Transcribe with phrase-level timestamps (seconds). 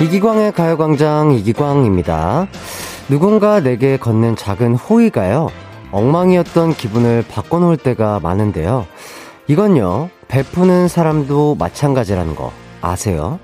[0.00, 2.48] 이기광의 가요광장 이기광입니다.
[3.08, 5.48] 누군가 내게 걷는 작은 호의가요.
[5.92, 8.86] 엉망이었던 기분을 바꿔놓을 때가 많은데요.
[9.46, 13.38] 이건요, 베푸는 사람도 마찬가지라는 거 아세요?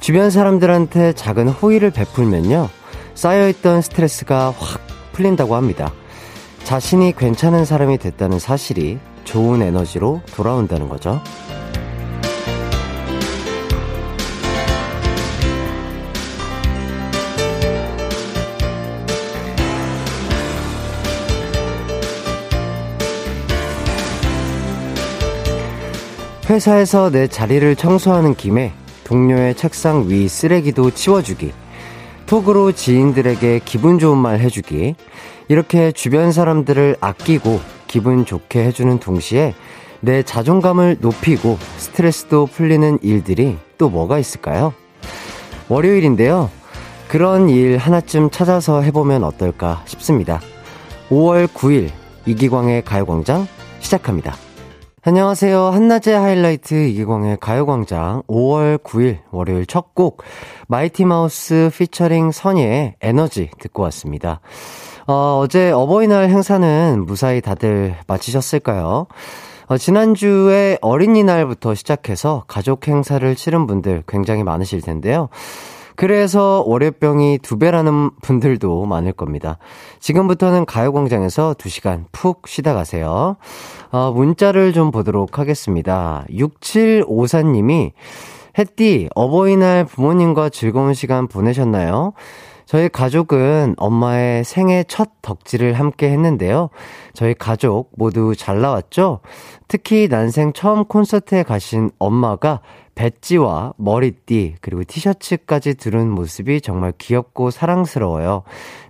[0.00, 2.68] 주변 사람들한테 작은 호의를 베풀면요,
[3.14, 4.80] 쌓여있던 스트레스가 확
[5.12, 5.92] 풀린다고 합니다.
[6.64, 11.20] 자신이 괜찮은 사람이 됐다는 사실이 좋은 에너지로 돌아온다는 거죠.
[26.50, 28.72] 회사에서 내 자리를 청소하는 김에
[29.04, 31.52] 동료의 책상 위 쓰레기도 치워주기.
[32.26, 34.96] 톡으로 지인들에게 기분 좋은 말 해주기.
[35.46, 39.54] 이렇게 주변 사람들을 아끼고 기분 좋게 해주는 동시에
[40.00, 44.72] 내 자존감을 높이고 스트레스도 풀리는 일들이 또 뭐가 있을까요?
[45.68, 46.50] 월요일인데요.
[47.06, 50.40] 그런 일 하나쯤 찾아서 해보면 어떨까 싶습니다.
[51.10, 51.90] 5월 9일
[52.26, 53.46] 이기광의 가요광장
[53.78, 54.49] 시작합니다.
[55.02, 55.58] 안녕하세요.
[55.70, 60.22] 한낮의 하이라이트 이기광의 가요광장 5월 9일 월요일 첫 곡
[60.68, 64.40] 마이티마우스 피처링 선예의 에너지 듣고 왔습니다.
[65.06, 69.06] 어, 어제 어버이날 행사는 무사히 다들 마치셨을까요?
[69.68, 75.30] 어, 지난주에 어린이날부터 시작해서 가족 행사를 치른 분들 굉장히 많으실 텐데요.
[76.00, 79.58] 그래서 월요병이 두 배라는 분들도 많을 겁니다.
[79.98, 83.36] 지금부터는 가요광장에서 두 시간 푹 쉬다 가세요.
[83.92, 86.24] 어, 문자를 좀 보도록 하겠습니다.
[86.30, 87.92] 6754님이
[88.58, 92.14] 햇띠 어버이날 부모님과 즐거운 시간 보내셨나요?
[92.64, 96.70] 저희 가족은 엄마의 생애 첫 덕질을 함께 했는데요.
[97.12, 99.20] 저희 가족 모두 잘 나왔죠?
[99.68, 102.60] 특히 난생 처음 콘서트에 가신 엄마가
[103.00, 108.42] 배지와 머리띠, 그리고 티셔츠까지 두른 모습이 정말 귀엽고 사랑스러워요.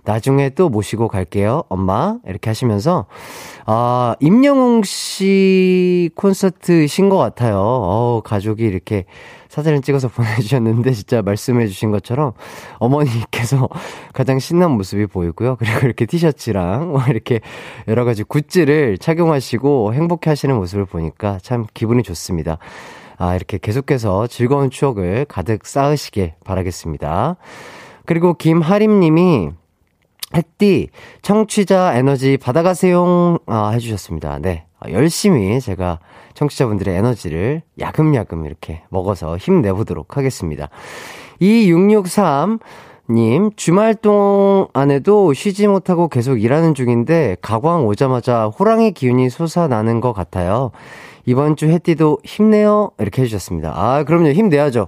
[0.03, 2.17] 나중에 또 모시고 갈게요, 엄마.
[2.27, 3.05] 이렇게 하시면서,
[3.65, 7.55] 아, 임영웅 씨 콘서트신 것 같아요.
[7.57, 9.05] 어 가족이 이렇게
[9.47, 12.33] 사진을 찍어서 보내주셨는데, 진짜 말씀해주신 것처럼
[12.79, 13.69] 어머니께서
[14.11, 15.55] 가장 신난 모습이 보이고요.
[15.55, 17.39] 그리고 이렇게 티셔츠랑 뭐 이렇게
[17.87, 22.57] 여러 가지 굿즈를 착용하시고 행복해 하시는 모습을 보니까 참 기분이 좋습니다.
[23.21, 27.35] 아, 이렇게 계속해서 즐거운 추억을 가득 쌓으시길 바라겠습니다.
[28.07, 29.49] 그리고 김하림 님이
[30.35, 30.89] 햇띠,
[31.21, 33.37] 청취자 에너지 받아가세요.
[33.45, 34.39] 아, 해주셨습니다.
[34.39, 34.65] 네.
[34.79, 35.99] 아, 열심히 제가
[36.33, 40.69] 청취자분들의 에너지를 야금야금 이렇게 먹어서 힘내보도록 하겠습니다.
[41.39, 42.57] 2663,
[43.11, 50.11] 님, 주말 동안 에도 쉬지 못하고 계속 일하는 중인데, 가광 오자마자 호랑이 기운이 솟아나는 것
[50.13, 50.71] 같아요.
[51.31, 52.91] 이번 주 해띠도 힘내요.
[52.99, 53.71] 이렇게 해주셨습니다.
[53.73, 54.31] 아, 그럼요.
[54.31, 54.87] 힘내야죠.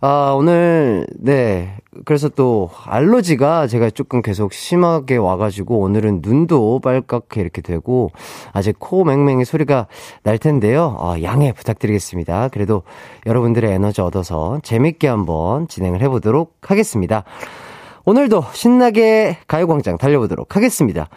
[0.00, 1.74] 아, 오늘, 네.
[2.04, 8.10] 그래서 또, 알러지가 제가 조금 계속 심하게 와가지고, 오늘은 눈도 빨갛게 이렇게 되고,
[8.52, 9.88] 아직 코 맹맹이 소리가
[10.22, 10.96] 날 텐데요.
[11.00, 12.48] 아, 양해 부탁드리겠습니다.
[12.52, 12.82] 그래도
[13.26, 17.24] 여러분들의 에너지 얻어서 재밌게 한번 진행을 해보도록 하겠습니다.
[18.04, 21.08] 오늘도 신나게 가요광장 달려보도록 하겠습니다.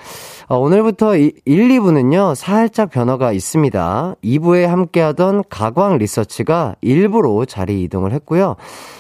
[0.52, 4.16] 어, 오늘부터 1, 2부는요, 살짝 변화가 있습니다.
[4.24, 8.56] 2부에 함께하던 가광 리서치가 일부로 자리 이동을 했고요.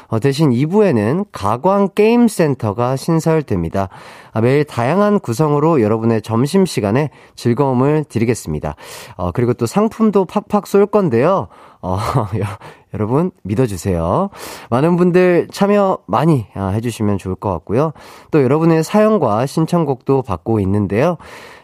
[0.09, 3.89] 어, 대신 2부에는 가광 게임센터가 신설됩니다.
[4.31, 8.75] 아, 매일 다양한 구성으로 여러분의 점심시간에 즐거움을 드리겠습니다.
[9.17, 11.47] 어, 그리고 또 상품도 팍팍 쏠 건데요.
[11.81, 11.97] 어,
[12.93, 14.29] 여러분 믿어주세요.
[14.69, 17.93] 많은 분들 참여 많이 아, 해주시면 좋을 것 같고요.
[18.31, 21.17] 또 여러분의 사연과 신청곡도 받고 있는데요.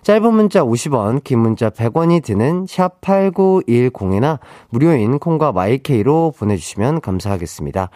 [0.04, 7.90] 짧은 문자 50원, 긴 문자 100원이 드는 샵 8910이나 무료인 콩과 마이케이로 보내주시면 감사하겠습니다.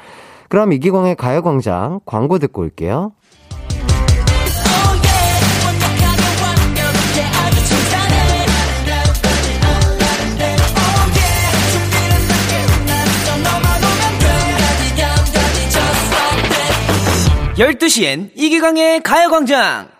[0.49, 3.11] 그럼 이기광의 가요광장 광고 듣고 올게요.
[17.59, 19.98] 12시엔 이기광의 가요광장!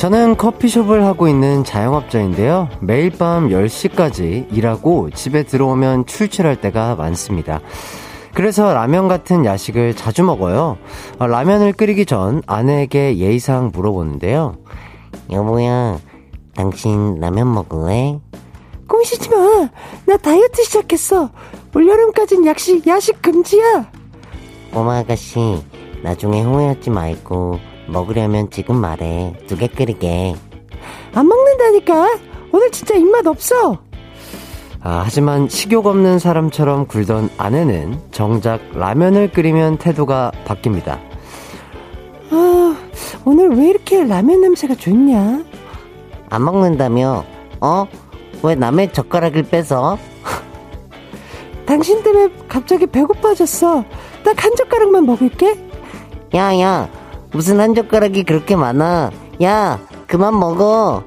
[0.00, 2.70] 저는 커피숍을 하고 있는 자영업자인데요.
[2.80, 7.60] 매일 밤 10시까지 일하고 집에 들어오면 출출할 때가 많습니다.
[8.32, 10.78] 그래서 라면 같은 야식을 자주 먹어요.
[11.18, 14.56] 어, 라면을 끓이기 전 아내에게 예의상 물어보는데요.
[15.32, 15.98] 여보야,
[16.54, 18.18] 당신 라면 먹을래?
[18.88, 19.68] 꼬시지 마.
[20.06, 21.28] 나 다이어트 시작했어.
[21.74, 23.90] 올여름까진 야식, 야식 금지야.
[24.72, 25.62] 꼬마 아가씨,
[26.02, 29.34] 나중에 후회하지 말고 먹으려면 지금 말해.
[29.46, 30.34] 두 개 끓이게.
[31.14, 32.18] 안 먹는다니까.
[32.52, 33.78] 오늘 진짜 입맛 없어.
[34.82, 40.98] 아, 하지만 식욕 없는 사람처럼 굴던 아내는 정작 라면을 끓이면 태도가 바뀝니다.
[42.30, 42.76] 아,
[43.24, 45.44] 오늘 왜 이렇게 라면 냄새가 좋냐?
[46.30, 47.24] 안 먹는다며?
[47.60, 47.86] 어?
[48.42, 49.98] 왜 남의 젓가락을 뺏어?
[51.66, 53.84] 당신 때문에 갑자기 배고파졌어.
[54.24, 55.58] 딱 한 젓가락만 먹을게.
[56.34, 56.88] 야, 야,
[57.32, 59.10] 무슨 한 젓가락이 그렇게 많아?
[59.42, 61.04] 야, 그만 먹어.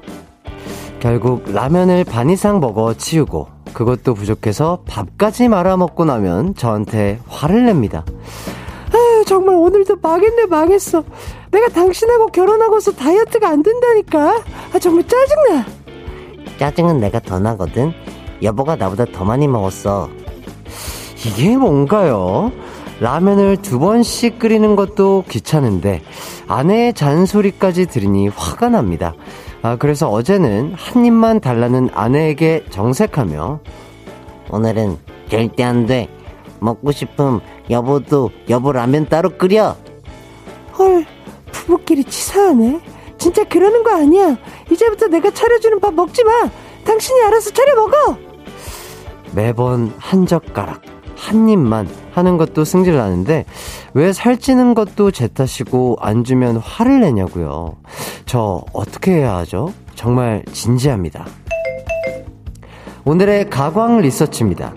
[1.00, 8.04] 결국 라면을 반 이상 먹어 치우고 그것도 부족해서 밥까지 말아먹고 나면 저한테 화를 냅니다.
[8.92, 11.04] 아유, 정말 오늘도 망했네, 망했어.
[11.50, 14.42] 내가 당신하고 결혼하고서 다이어트가 안 된다니까.
[14.72, 15.66] 아, 정말 짜증나.
[16.58, 17.92] 짜증은 내가 더 나거든.
[18.42, 20.08] 여보가 나보다 더 많이 먹었어.
[21.26, 22.52] 이게 뭔가요?
[23.04, 26.00] 라면을 두 번씩 끓이는 것도 귀찮은데
[26.48, 29.14] 아내의 잔소리까지 들으니 화가 납니다.
[29.60, 33.60] 아, 그래서 어제는 한 입만 달라는 아내에게 정색하며
[34.50, 34.96] 오늘은
[35.28, 36.08] 절대 안 돼.
[36.60, 39.76] 먹고 싶음 여보도 여보 라면 따로 끓여.
[40.78, 41.04] 헐,
[41.52, 42.80] 부부끼리 치사하네.
[43.18, 44.38] 진짜 그러는 거 아니야.
[44.70, 46.48] 이제부터 내가 차려주는 밥 먹지 마.
[46.86, 48.16] 당신이 알아서 차려 먹어.
[49.34, 50.80] 매번 한 젓가락,
[51.16, 53.44] 한 입만 하는 것도 승질 나는데
[53.94, 57.76] 왜 살찌는 것도 제 탓이고 안 주면 화를 내냐고요.
[58.26, 59.72] 저 어떻게 해야 하죠?
[59.94, 61.26] 정말 진지합니다.
[63.04, 64.72] 오늘의 가광 리서치입니다.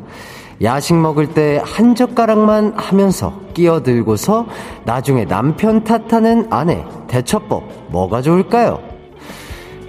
[0.64, 4.48] 야식 먹을 때 한 젓가락만 하면서 끼어들고서
[4.86, 8.80] 나중에 남편 탓하는 아내 대처법 뭐가 좋을까요?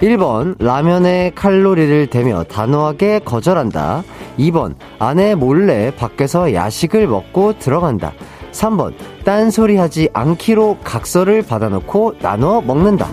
[0.00, 4.04] 1번 라면에 칼로리를 대며 단호하게 거절한다.
[4.38, 8.12] 2번 아내 몰래 밖에서 야식을 먹고 들어간다.
[8.52, 13.08] 3번 딴소리 하지 않기로 각서를 받아놓고 나눠 먹는다.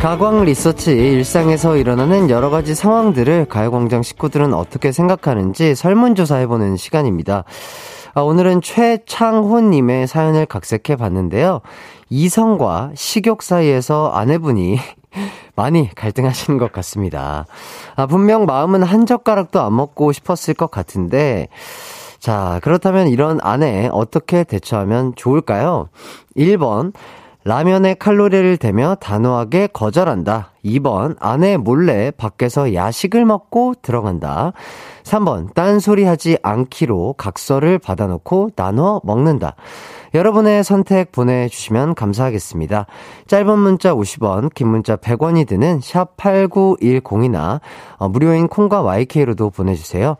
[0.00, 7.42] 가광 리서치 일상에서 일어나는 여러 가지 상황들을 가요광장 식구들은 어떻게 생각하는지 설문조사해보는 시간입니다.
[8.16, 11.60] 아, 오늘은 최창호님의 사연을 각색해 봤는데요.
[12.08, 14.78] 이성과 식욕 사이에서 아내분이
[15.54, 17.44] 많이 갈등하시는 것 같습니다.
[17.94, 21.48] 아, 분명 마음은 한 젓가락도 안 먹고 싶었을 것 같은데,
[22.18, 25.90] 자, 그렇다면 이런 아내 어떻게 대처하면 좋을까요?
[26.38, 26.94] 1번,
[27.46, 30.50] 라면에 칼로리를 대며 단호하게 거절한다.
[30.64, 34.52] 2번, 아내 몰래 밖에서 야식을 먹고 들어간다.
[35.04, 39.54] 3번, 딴소리 하지 않기로 각서를 받아놓고 나눠 먹는다.
[40.12, 42.86] 여러분의 선택 보내주시면 감사하겠습니다.
[43.28, 47.60] 짧은 문자 50원, 긴 문자 100원이 드는 샵8910이나
[47.98, 50.16] 어, 무료인 콩과 YK로도 보내주세요.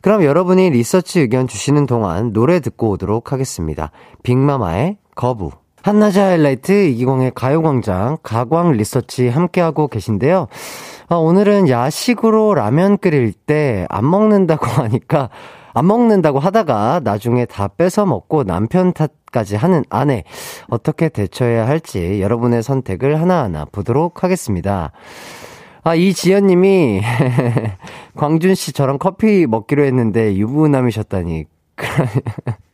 [0.00, 3.90] 그럼 여러분이 리서치 의견 주시는 동안 노래 듣고 오도록 하겠습니다.
[4.22, 5.50] 빅마마의 거부.
[5.88, 10.46] 한낮의 하이라이트 이기광의 가요광장 가광 리서치 함께하고 계신데요.
[11.08, 15.30] 아, 오늘은 야식으로 라면 끓일 때 안 먹는다고 하니까
[15.72, 20.24] 안 먹는다고 하다가 나중에 다 뺏어 먹고 남편 탓까지 하는 아내
[20.68, 24.92] 어떻게 대처해야 할지 여러분의 선택을 하나하나 보도록 하겠습니다.
[25.84, 27.00] 아, 이지연 님이
[28.14, 31.46] 광준 씨 저랑 커피 먹기로 했는데 유부남이셨다니.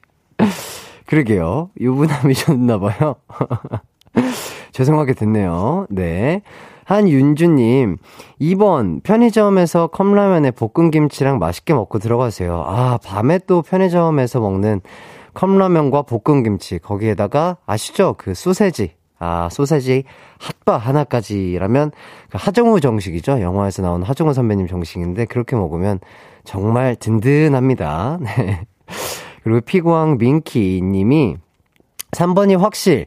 [1.06, 1.70] 그러게요.
[1.80, 3.16] 유부남이셨나봐요.
[4.72, 5.86] 죄송하게 됐네요.
[5.90, 6.42] 네.
[6.84, 7.96] 한윤주님,
[8.40, 12.62] 2번, 편의점에서 컵라면에 볶음김치랑 맛있게 먹고 들어가세요.
[12.66, 14.82] 아, 밤에 또 편의점에서 먹는
[15.32, 18.14] 컵라면과 볶음김치, 거기에다가, 아시죠?
[18.18, 18.92] 그 소세지.
[19.18, 20.04] 아, 소세지
[20.38, 21.92] 핫바 하나까지라면,
[22.28, 23.40] 그 하정우 정식이죠?
[23.40, 26.00] 영화에서 나온 하정우 선배님 정식인데, 그렇게 먹으면
[26.44, 28.18] 정말 든든합니다.
[28.22, 28.66] 네.
[29.44, 31.36] 그리고 피구왕 민키 님이
[32.12, 33.06] 3번이 확실.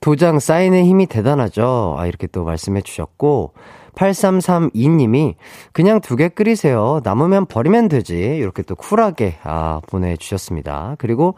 [0.00, 1.96] 도장 사인의 힘이 대단하죠.
[1.98, 3.52] 아, 이렇게 또 말씀해 주셨고,
[3.94, 5.34] 8332님이
[5.72, 7.00] 그냥 두 개 끓이세요.
[7.04, 8.16] 남으면 버리면 되지.
[8.16, 10.96] 이렇게 또 쿨하게, 아, 보내주셨습니다.
[10.98, 11.34] 그리고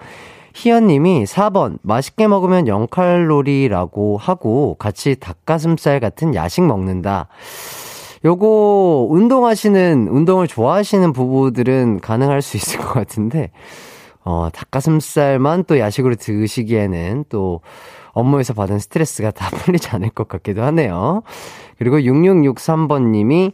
[0.55, 7.29] 희연님이 4번, 맛있게 먹으면 0칼로리라고 하고 같이 닭가슴살 같은 야식 먹는다.
[8.25, 13.51] 요거, 운동하시는, 운동을 좋아하시는 부부들은 가능할 수 있을 것 같은데,
[14.25, 17.61] 어, 닭가슴살만 또 야식으로 드시기에는 또
[18.13, 21.23] 업무에서 받은 스트레스가 다 풀리지 않을 것 같기도 하네요.
[21.79, 23.53] 그리고 6663번님이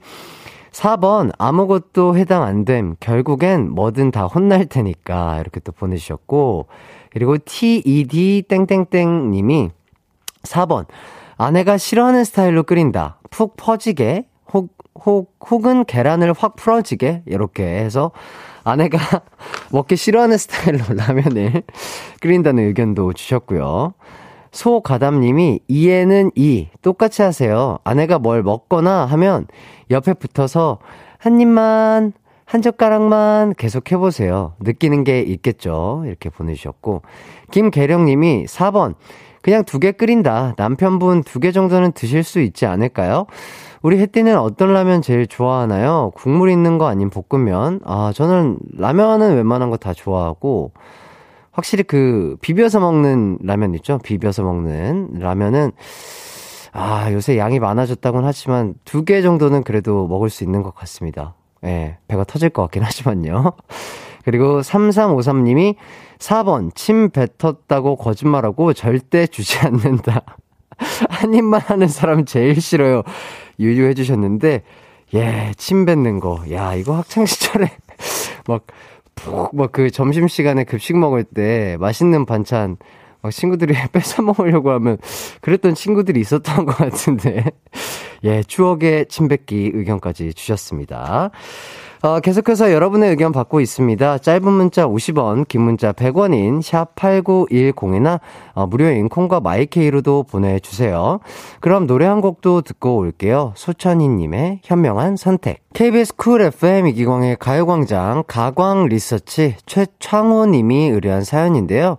[0.71, 2.95] 4번 아무것도 해당 안 됨.
[3.01, 6.67] 결국엔 뭐든 다 혼날 테니까 이렇게 또 보내주셨고
[7.11, 9.71] 그리고 TED 땡땡땡 님이
[10.43, 10.87] 4번
[11.37, 13.19] 아내가 싫어하는 스타일로 끓인다.
[13.31, 18.13] 푹 퍼지게 혹 혹, 혹은 계란을 확 풀어지게 이렇게 해서
[18.65, 18.99] 아내가
[19.73, 21.63] 먹기 싫어하는 스타일로 라면을
[22.21, 23.95] 끓인다는 의견도 주셨고요.
[24.53, 27.79] 소가담님이 이에는 이 똑같이 하세요.
[27.85, 29.47] 아내가 뭘 먹거나 하면
[29.91, 30.79] 옆에 붙어서
[31.19, 32.13] 한 입만
[32.45, 34.55] 한 젓가락만 계속 해보세요.
[34.61, 36.03] 느끼는 게 있겠죠.
[36.05, 37.03] 이렇게 보내주셨고
[37.53, 38.95] 김계령님이 4번
[39.43, 40.55] 그냥 두 개 끓인다.
[40.57, 43.27] 남편분 두 개 정도는 드실 수 있지 않을까요?
[43.83, 46.13] 우리 혜띠는 어떤 라면 제일 좋아하나요?
[46.15, 47.81] 국물 있는 거 아닌 볶음면?
[47.85, 50.73] 아, 저는 라면은 웬만한 거 다 좋아하고,
[51.53, 53.99] 확실히 그, 비벼서 먹는 라면 있죠?
[54.03, 55.73] 비벼서 먹는 라면은,
[56.73, 61.35] 아, 요새 양이 많아졌다곤 하지만, 두 개 정도는 그래도 먹을 수 있는 것 같습니다.
[61.65, 63.53] 예, 배가 터질 것 같긴 하지만요.
[64.27, 65.77] 그리고 3353님이
[66.19, 70.23] 4번, 침 뱉었다고 거짓말하고 절대 주지 않는다.
[71.09, 73.03] 한 입만 하는 사람 제일 싫어요.
[73.61, 74.63] 유유해 주셨는데,
[75.15, 76.43] 예, 침 뱉는 거.
[76.53, 77.71] 야, 이거 학창시절에
[78.49, 78.67] 막,
[79.15, 82.77] 푹, 막 그 점심시간에 급식 먹을 때 맛있는 반찬
[83.23, 84.97] 막 친구들이 뺏어 먹으려고 하면
[85.43, 87.45] 그랬던 친구들이 있었던 것 같은데.
[88.25, 91.31] 예, 추억의 침뱉기 의견까지 주셨습니다.
[92.03, 94.19] 어, 계속해서 여러분의 의견 받고 있습니다.
[94.19, 98.21] 짧은 문자 50원, 긴 문자 100원인 샵 8910이나
[98.55, 101.21] 어, 무료인 콩과 마이케이로도 보내주세요.
[101.61, 103.53] 그럼 노래 한 곡도 듣고 올게요.
[103.55, 105.61] 소찬휘님의 현명한 선택.
[105.75, 111.99] KBS 쿨 FM 이기광의 가요광장 가광 리서치 최창호님이 의뢰한 사연인데요.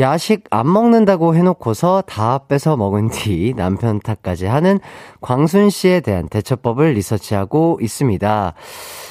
[0.00, 4.80] 야식 안 먹는다고 해놓고서 다 뺏어 먹은 뒤 남편 탓까지 하는
[5.20, 8.54] 광순 씨에 대한 대처법을 리서치하고 있습니다.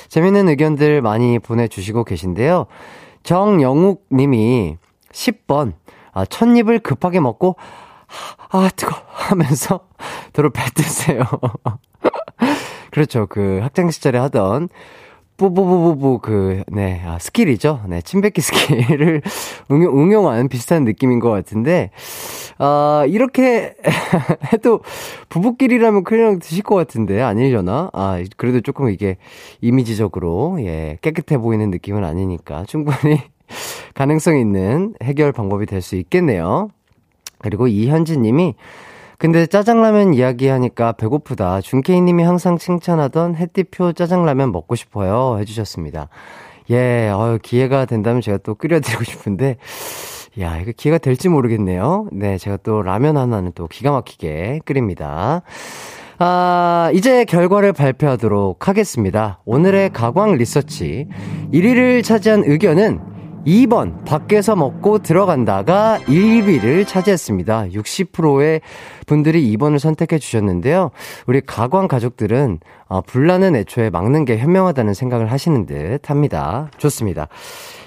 [0.09, 2.65] 재밌는 의견들 많이 보내주시고 계신데요.
[3.23, 4.77] 정영욱 님이
[5.11, 5.73] 10번,
[6.13, 7.55] 아, 첫 입을 급하게 먹고,
[8.49, 8.95] 아, 뜨거!
[9.07, 9.81] 하면서
[10.33, 11.23] 도로 뱉으세요.
[12.91, 13.25] 그렇죠.
[13.27, 14.69] 그 학창시절에 하던
[15.49, 17.81] 뿌뿌뿌뿌뿌 그, 네, 아, 스킬이죠.
[17.87, 19.21] 네, 침뱉기 스킬을
[19.71, 21.89] 응용, 응용한 비슷한 느낌인 것 같은데,
[22.57, 23.73] 아, 이렇게
[24.53, 24.81] 해도
[25.29, 27.89] 부부끼리라면 그냥 드실 것 같은데, 아니려나?
[27.93, 29.17] 아, 그래도 조금 이게
[29.61, 33.19] 이미지적으로, 예, 깨끗해 보이는 느낌은 아니니까 충분히
[33.95, 36.69] 가능성 있는 해결 방법이 될 수 있겠네요.
[37.39, 38.53] 그리고 이현진 님이
[39.21, 41.61] 근데 짜장라면 이야기하니까 배고프다.
[41.61, 45.37] 준케이님이 항상 칭찬하던 햇띠표 짜장라면 먹고 싶어요.
[45.37, 46.09] 해주셨습니다.
[46.71, 49.57] 예, 어 기회가 된다면 제가 또 끓여드리고 싶은데,
[50.39, 52.07] 야, 이거 기회가 될지 모르겠네요.
[52.11, 55.43] 네, 제가 또 라면 하나는 또 기가 막히게 끓입니다.
[56.17, 59.39] 아, 이제 결과를 발표하도록 하겠습니다.
[59.45, 61.07] 오늘의 가광 리서치
[61.53, 63.11] 1위를 차지한 의견은
[63.45, 67.69] 2번 밖에서 먹고 들어간다가 1위를 차지했습니다.
[67.69, 68.61] 60%의
[69.05, 70.91] 분들이 2번을 선택해 주셨는데요.
[71.27, 76.69] 우리 가광 가족들은 어, 불나는 애초에 막는 게 현명하다는 생각을 하시는 듯 합니다.
[76.77, 77.27] 좋습니다.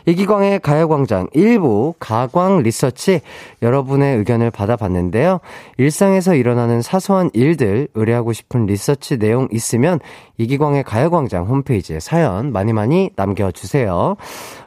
[0.06, 3.20] 이기광의 가요광장 1부 가광 리서치
[3.62, 5.40] 여러분의 의견을 받아봤는데요.
[5.78, 10.00] 일상에서 일어나는 사소한 일들 의뢰하고 싶은 리서치 내용 있으면
[10.36, 14.16] 이기광의 가요광장 홈페이지에 사연 많이 많이 남겨주세요.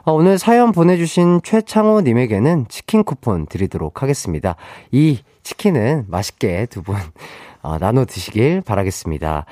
[0.04, 4.56] 어, 오늘 사연 보내주신 최창호님에게는 치킨 쿠폰 드리도록 하겠습니다.
[4.90, 6.96] 이 치킨은 맛있게 두 분,
[7.62, 9.46] 어, 나눠 드시길 바라겠습니다.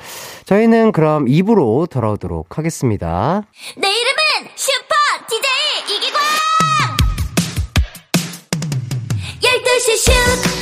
[0.45, 3.43] 저희는 그럼 입으로 돌아오도록 하겠습니다.
[3.79, 4.95] 내 이름은 슈퍼
[5.27, 6.21] DJ 이기광!
[9.41, 10.56] 12시 슈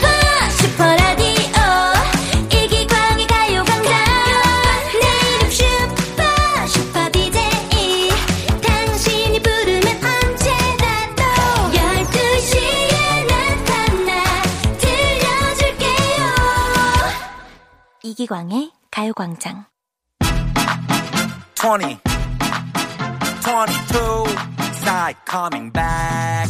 [18.15, 19.65] 이기광의 가요광장.
[20.23, 21.99] 20,
[23.43, 24.25] 22,
[24.83, 26.47] side coming back.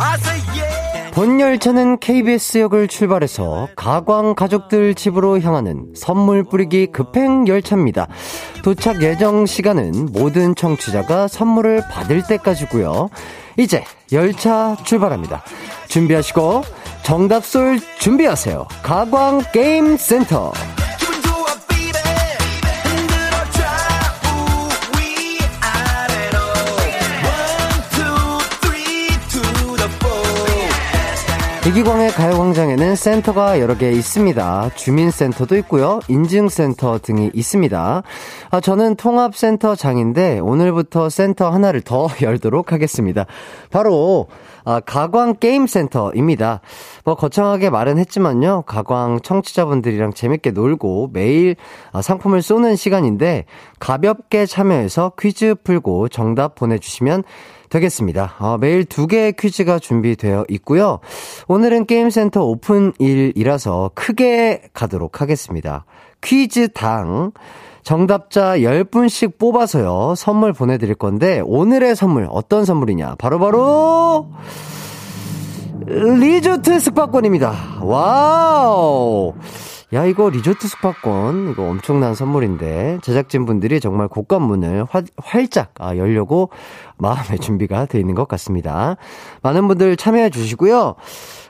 [0.00, 1.10] I say yeah.
[1.12, 8.08] 본 열차는 KBS역을 출발해서 가광 가족들 집으로 향하는 선물 뿌리기 급행 열차입니다.
[8.62, 13.10] 도착 예정 시간은 모든 청취자가 선물을 받을 때까지고요.
[13.58, 15.42] 이제 열차 출발합니다.
[15.88, 16.62] 준비하시고
[17.08, 18.66] 정답 쏠 준비하세요.
[18.82, 20.52] 가광 게임 센터.
[31.68, 34.70] 이기광의 가요광장에는 센터가 여러 개 있습니다.
[34.74, 36.00] 주민센터도 있고요.
[36.08, 38.02] 인증센터 등이 있습니다.
[38.50, 43.26] 아, 저는 통합센터 장인데 오늘부터 센터 하나를 더 열도록 하겠습니다.
[43.70, 44.28] 바로
[44.64, 46.62] 아, 가광 게임센터입니다.
[47.04, 48.62] 뭐 거창하게 말은 했지만요.
[48.62, 51.54] 가광 청취자분들이랑 재밌게 놀고 매일
[51.92, 53.44] 아, 상품을 쏘는 시간인데
[53.78, 57.24] 가볍게 참여해서 퀴즈 풀고 정답 보내주시면
[57.68, 58.34] 되겠습니다.
[58.38, 61.00] 어, 매일 두 개의 퀴즈가 준비되어 있고요.
[61.48, 65.84] 오늘은 게임센터 오픈일이라서 크게 가도록 하겠습니다.
[66.20, 67.32] 퀴즈 당
[67.82, 70.14] 정답자 10분씩 뽑아서요.
[70.16, 73.14] 선물 보내드릴 건데 오늘의 선물 어떤 선물이냐?
[73.16, 74.28] 바로바로
[75.86, 77.78] 리조트 숙박권입니다.
[77.80, 79.32] 와우!
[79.94, 86.50] 야, 이거 리조트 숙박권, 이거 엄청난 선물인데, 제작진분들이 정말 곡간문을 화, 활짝 아, 열려고
[86.98, 88.96] 마음의 준비가 돼 있는 것 같습니다.
[89.42, 90.94] 많은 분들 참여해 주시고요.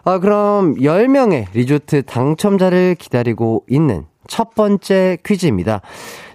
[0.04, 5.80] 아, 그럼 10명의 리조트 당첨자를 기다리고 있는 첫 번째 퀴즈입니다.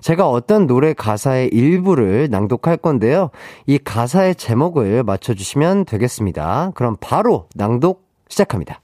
[0.02, 3.30] 제가 어떤 노래 가사의 일부를 낭독할 건데요.
[3.66, 6.72] 이 가사의 제목을 맞춰주시면 되겠습니다.
[6.76, 8.82] 그럼 바로 낭독 시작합니다.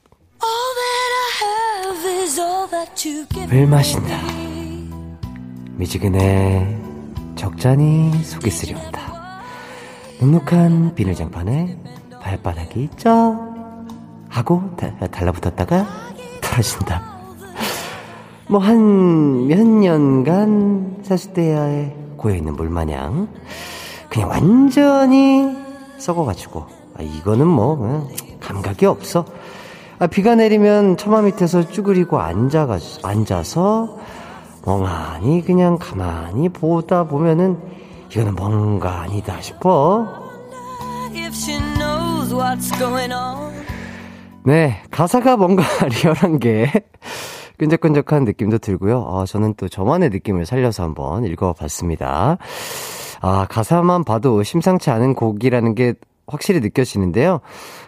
[3.49, 4.15] 물 마신다.
[5.75, 6.77] 미지근해
[7.35, 9.41] 적잖이 속이 쓰려온다.
[10.21, 11.77] 눅눅한 비닐장판에
[12.21, 13.37] 발바닥이 쩍
[14.29, 15.87] 하고 다- 달라붙었다가
[16.41, 17.03] 떨어진다.
[18.47, 23.27] 뭐 한 몇 년간 세숫대야에 고여있는 물 마냥
[24.09, 25.53] 그냥 완전히
[25.97, 26.65] 썩어가지고
[26.97, 28.07] 아, 이거는 뭐
[28.39, 29.25] 감각이 없어.
[29.99, 33.97] 아, 비가 내리면 처마 밑에서 쭈그리고 앉아가, 앉아서
[34.65, 37.57] 멍하니 그냥 가만히 보다 보면은
[38.09, 40.07] 이거는 뭔가 아니다 싶어.
[44.45, 45.63] 네, 가사가 뭔가
[46.01, 46.71] 리얼한 게
[47.57, 49.05] 끈적끈적한 느낌도 들고요.
[49.05, 52.37] 아, 저는 또 저만의 느낌을 살려서 한번 읽어봤습니다.
[53.21, 55.95] 아, 가사만 봐도 심상치 않은 곡이라는 게
[56.29, 57.41] 확실히 느껴지는데요.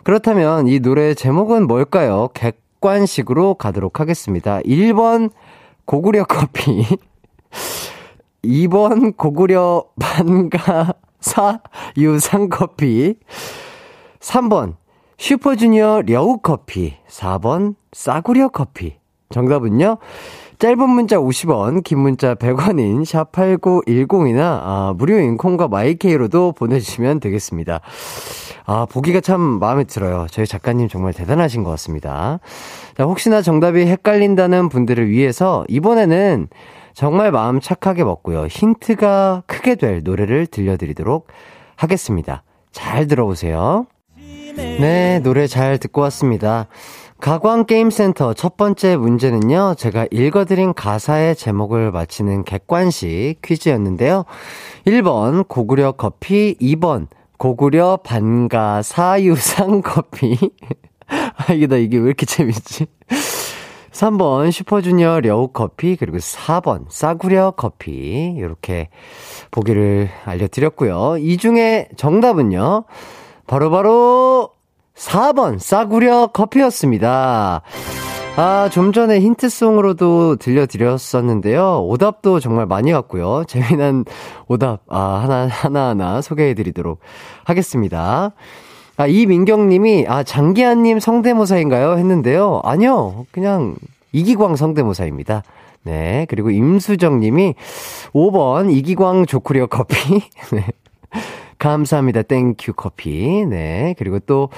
[0.04, 2.30] 그렇다면 이 노래의 제목은 뭘까요?
[2.34, 4.60] 객관식으로 가도록 하겠습니다.
[4.60, 5.32] 1번
[5.86, 6.86] 고구려 커피.
[8.44, 11.62] 2번 고구려 반가사
[11.98, 13.16] 유상 커피.
[14.20, 14.76] 3번
[15.18, 16.96] 슈퍼주니어 려우 커피.
[17.08, 18.96] 4번 싸구려 커피.
[19.30, 19.98] 정답은요?
[20.62, 27.80] 짧은 문자 50원, 긴 문자 100원인 샵8910이나 아, 무료인 콩과 마이케이로도 보내주시면 되겠습니다.
[28.68, 30.28] 아, 보기가 참 마음에 들어요.
[30.30, 32.40] 저희 작가님 정말 대단하신 것 같습니다.
[32.96, 36.48] 자, 혹시나 정답이 헷갈린다는 분들을 위해서 이번에는
[36.94, 38.46] 정말 마음 착하게 먹고요.
[38.46, 41.26] 힌트가 크게 될 노래를 들려드리도록
[41.76, 42.44] 하겠습니다.
[42.72, 43.88] 잘 들어보세요.
[44.56, 46.68] 네, 노래 잘 듣고 왔습니다.
[47.22, 54.26] 가광게임센터 첫 번째 문제는요, 제가 읽어드린 가사의 제목을 맞히는 객관식 퀴즈였는데요.
[54.88, 57.08] 1번, 고구려 커피, 2번,
[57.38, 60.36] 고구려 반가 사유상 커피.
[61.08, 62.88] 아, 이게 나 이게 왜 이렇게 재밌지?
[63.92, 68.34] 3번, 슈퍼주니어 려우 커피, 그리고 4번, 싸구려 커피.
[68.36, 68.90] 이렇게
[69.52, 71.18] 보기를 알려드렸고요.
[71.20, 72.86] 이 중에 정답은요,
[73.46, 74.51] 바로바로
[75.02, 77.62] 4번 싸구려 커피였습니다.
[78.38, 81.84] 아, 좀 전에 힌트송으로도 들려드렸었는데요.
[81.86, 83.44] 오답도 정말 많이 왔고요.
[83.48, 84.06] 재미난
[84.48, 87.00] 오답, 아, 하나, 하나하나 소개해드리도록
[87.44, 88.32] 하겠습니다.
[88.96, 91.98] 아, 이민경 님이, 아, 장기하 님 성대모사인가요?
[91.98, 92.62] 했는데요.
[92.64, 93.26] 아니요.
[93.32, 93.76] 그냥
[94.14, 95.44] 이기광 성대모사입니다.
[95.84, 96.28] 네.
[96.30, 97.56] 그리고 임수정 님이
[98.14, 99.96] 5번 이기광 조쿠리어 커피.
[100.54, 100.66] 네.
[101.62, 102.24] 감사합니다.
[102.24, 103.46] Thank you 커피.
[103.46, 103.94] 네.
[104.00, 104.50] 그리고 또,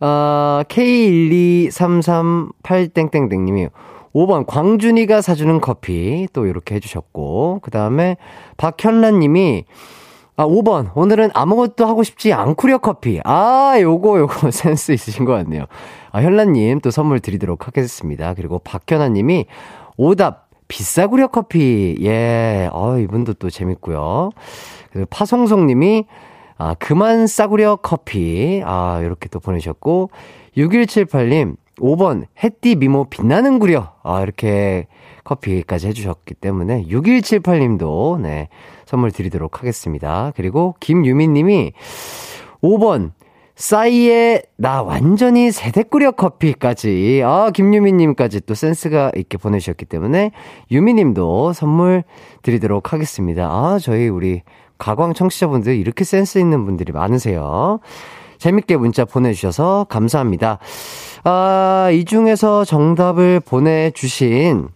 [0.00, 3.68] 어, K12338땡땡땡님이
[4.12, 6.26] 5번 광준이가 사주는 커피.
[6.32, 7.60] 또 이렇게 해주셨고.
[7.62, 8.16] 그 다음에
[8.56, 9.66] 박현란님이
[10.34, 10.90] 아, 5번.
[10.96, 13.20] 오늘은 아무것도 하고 싶지 않구려 커피.
[13.22, 15.66] 아, 요거, 요거 센스 있으신 것 같네요.
[16.10, 18.34] 아, 현란님 또 선물 드리도록 하겠습니다.
[18.34, 19.46] 그리고 박현아님이
[19.96, 20.50] 오답.
[20.66, 21.94] 비싸구려 커피.
[22.00, 22.68] 예.
[22.72, 24.30] 어, 이분도 또 재밌고요.
[25.10, 26.06] 파송송님이
[26.56, 28.62] 아, 그만 싸구려 커피.
[28.64, 30.10] 아, 이렇게 또 보내셨고,
[30.56, 33.92] 6178님, 5번, 햇띠 미모 빛나는 구려.
[34.02, 34.86] 아, 이렇게
[35.24, 38.48] 커피까지 해주셨기 때문에, 6178님도, 네,
[38.84, 40.32] 선물 드리도록 하겠습니다.
[40.36, 41.72] 그리고 김유민님이
[42.62, 43.12] 5번,
[43.54, 47.22] 싸이의 나 완전히 세대꾸려 커피까지.
[47.24, 50.32] 아, 김유민님까지 또 센스가 있게 보내주셨기 때문에,
[50.70, 52.02] 유미님도 선물
[52.42, 53.48] 드리도록 하겠습니다.
[53.48, 54.42] 아, 저희 우리
[54.82, 57.78] 가광 청취자분들 이렇게 센스 있는 분들이 많으세요.
[58.38, 60.58] 재밌게 문자 보내주셔서 감사합니다.
[61.22, 64.66] 아, 이 중에서 정답을 보내주신,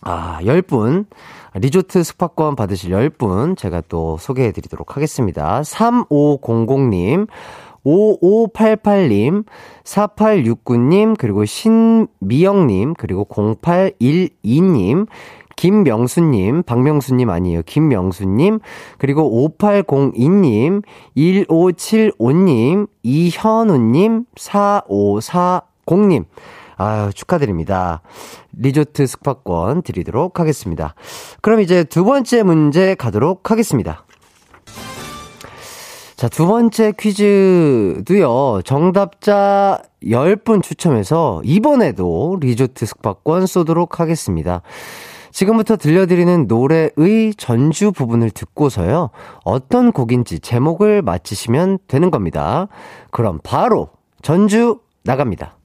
[0.00, 1.04] 아, 10분.
[1.54, 5.60] 리조트 스파권 받으실 10분 제가 또 소개해 드리도록 하겠습니다.
[5.60, 7.26] 3500님,
[7.84, 9.44] 5588님,
[9.84, 15.06] 4869님, 그리고 신미영님, 그리고 0812님,
[15.58, 17.62] 김명수님, 박명수님 아니에요.
[17.66, 18.60] 김명수님,
[18.96, 20.84] 그리고 5802님,
[21.16, 26.26] 1575님, 이현우님, 4540님.
[26.76, 28.02] 아유, 축하드립니다.
[28.56, 30.94] 리조트 숙박권 드리도록 하겠습니다.
[31.42, 34.04] 그럼 이제 두 번째 문제 가도록 하겠습니다.
[36.14, 44.62] 자, 두 번째 퀴즈도요, 정답자 10분 추첨해서 이번에도 리조트 숙박권 쏘도록 하겠습니다.
[45.38, 49.10] 지금부터 들려드리는 노래의 전주 부분을 듣고서요,
[49.44, 52.66] 어떤 곡인지 제목을 맞히시면 되는 겁니다.
[53.12, 55.56] 그럼 바로 전주 나갑니다.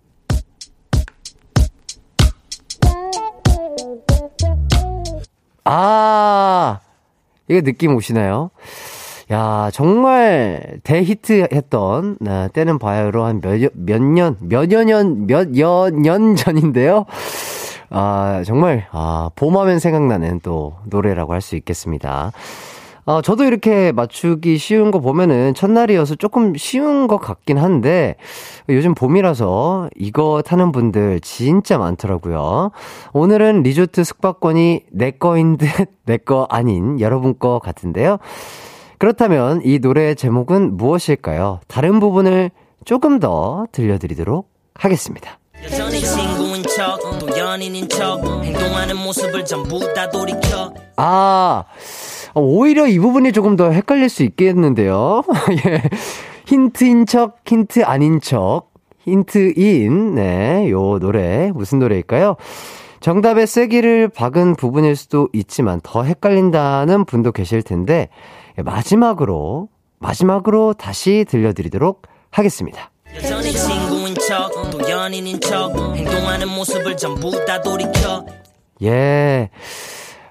[5.64, 6.80] 아,
[7.48, 8.52] 이거 느낌 오시나요?
[9.32, 16.36] 야, 정말 대히트 했던, 아, 때는 바야흐로 한 몇, 몇 년, 몇여 년, 몇여 년
[16.36, 17.08] 전인데요.
[17.90, 22.32] 아, 정말, 아, 봄하면 생각나는 또 노래라고 할 수 있겠습니다.
[23.06, 28.16] 어, 저도 이렇게 맞추기 쉬운 거 보면은 첫날이어서 조금 쉬운 것 같긴 한데,
[28.70, 32.72] 요즘 봄이라서 이거 타는 분들 진짜 많더라고요.
[33.12, 35.68] 오늘은 리조트 숙박권이 내 거인 듯,
[36.06, 38.20] 내 거 아닌 여러분 거 같은데요.
[39.00, 41.60] 그렇다면 이 노래의 제목은 무엇일까요?
[41.68, 42.52] 다른 부분을
[42.86, 45.40] 조금 더 들려드리도록 하겠습니다.
[46.64, 50.74] 친구인 척, 또 연인인 척, 행동하는 모습을 전부 다 돌이켜.
[50.96, 51.66] 아,
[52.34, 55.24] 어, 오히려 이 부분이 조금 더 헷갈릴 수 있겠는데요.
[55.66, 55.82] 예.
[56.46, 62.36] 힌트인 척, 힌트 아닌 척, 힌트인, 네, 요 노래, 무슨 노래일까요?
[63.02, 68.10] 정답의 세기를 박은 부분일 수도 있지만 더 헷갈린다는 분도 계실 텐데,
[68.58, 69.68] 예, 마지막으로,
[70.00, 72.92] 마지막으로 다시 들려드리도록 하겠습니다.
[73.16, 78.26] 여전히 친구인 척, 또 연인인 척, 행동하는 모습을 전부 다 돌이켜.
[78.84, 79.50] 예.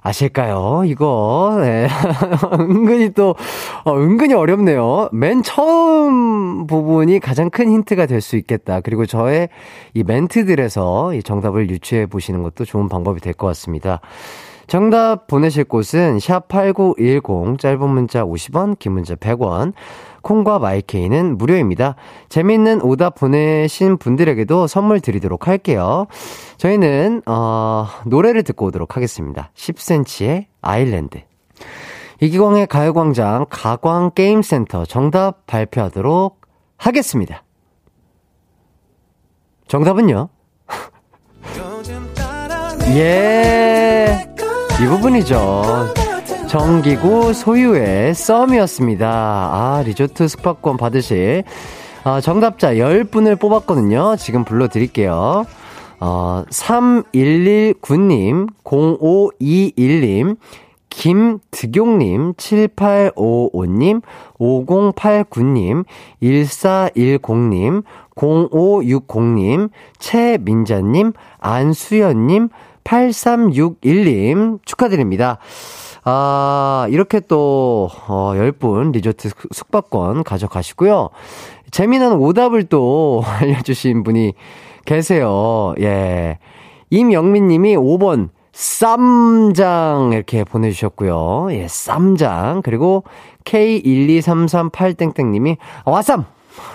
[0.01, 0.83] 아실까요?
[0.87, 1.89] 이거, 네.
[2.59, 3.35] 은근히 또,
[3.85, 5.11] 어, 은근히 어렵네요.
[5.13, 8.81] 맨 처음 부분이 가장 큰 힌트가 될 수 있겠다.
[8.81, 9.51] 그리고 저의
[9.93, 14.01] 이 멘트들에서 이 정답을 유추해 보시는 것도 좋은 방법이 될 것 같습니다.
[14.69, 19.75] 정답 보내실 곳은 샵 8910 짧은 문자 50원, 긴 문자 100원.
[20.23, 21.97] 콩과 마이케이는 무료입니다.
[22.29, 26.07] 재밌는 오답 보내신 분들에게도 선물 드리도록 할게요.
[26.57, 29.51] 저희는 어, 노래를 듣고 오도록 하겠습니다.
[29.55, 31.21] 10cm의 아일랜드.
[32.21, 36.41] 이기광의 가요광장 가광게임센터 정답 발표하도록
[36.77, 37.43] 하겠습니다.
[39.67, 40.29] 정답은요?
[42.95, 44.27] 예,
[44.81, 46.12] 이 부분이죠.
[46.53, 49.09] 정기구 소유의 썸이었습니다.
[49.09, 51.45] 아, 리조트 숙박권 받으실
[52.05, 54.17] 아, 정답자 10분을 뽑았거든요.
[54.19, 55.47] 지금 불러드릴게요.
[55.99, 60.37] 어, 3119님, 0521님,
[60.91, 64.03] 김득용님, 7855님,
[64.38, 65.87] 5089님,
[66.23, 67.83] 1410님,
[68.15, 72.51] 0560님, 최민자님, 안수연님,
[72.85, 75.38] 8361님 축하드립니다.
[76.05, 81.11] 아, 이렇게 또, 어, 10분 리조트 숙박권 가져가시고요.
[81.71, 84.35] 재미난 오답을 또 알려주신 분이
[84.85, 85.75] 계세요.
[85.81, 86.38] 예.
[86.91, 91.49] 임영민 님이 5번, 쌈장 이렇게 보내주셨고요.
[91.53, 92.62] 예, 쌈장.
[92.62, 93.05] 그리고
[93.45, 96.27] K12338땡땡 님이 와쌈!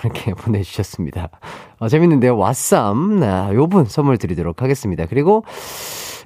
[0.02, 1.28] 이렇게 보내주셨습니다.
[1.78, 2.36] 어, 재밌는데요.
[2.36, 3.22] 와쌈.
[3.22, 5.06] 아, 요분 선물 드리도록 하겠습니다.
[5.06, 5.44] 그리고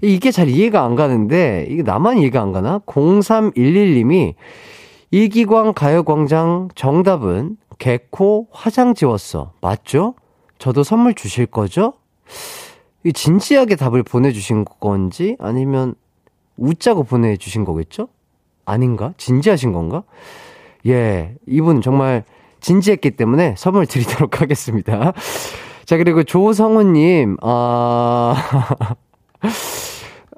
[0.02, 2.80] 이게 잘 이해가 안 가는데, 이게 나만 이해가 안 가나?
[2.80, 4.34] 0311님이
[5.10, 9.52] 이기광 가요광장 정답은 개코 화장 지웠어.
[9.60, 10.14] 맞죠?
[10.58, 11.94] 저도 선물 주실 거죠?
[13.04, 15.94] 이 진지하게 답을 보내주신 건지 아니면
[16.56, 18.08] 웃자고 보내주신 거겠죠?
[18.64, 19.12] 아닌가?
[19.16, 20.04] 진지하신 건가?
[20.86, 22.24] 예, 이분 정말
[22.60, 25.12] 진지했기 때문에 선물 드리도록 하겠습니다.
[25.84, 28.34] 자, 그리고 조성우님, 아,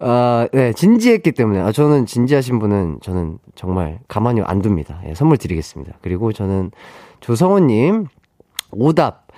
[0.07, 1.61] 아, 네, 진지했기 때문에.
[1.61, 5.01] 아, 저는 진지하신 분은 저는 정말 가만히 안 둡니다.
[5.09, 5.95] 예, 선물 드리겠습니다.
[6.03, 6.73] 그리고 저는
[7.21, 8.07] 조성호님,
[8.73, 9.29] 오답.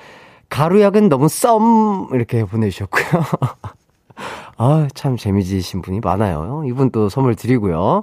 [0.49, 2.09] 가루약은 너무 썸!
[2.13, 3.05] 이렇게 보내주셨고요.
[4.59, 6.65] 아, 참 재미지신 분이 많아요.
[6.67, 8.03] 이분 또 선물 드리고요.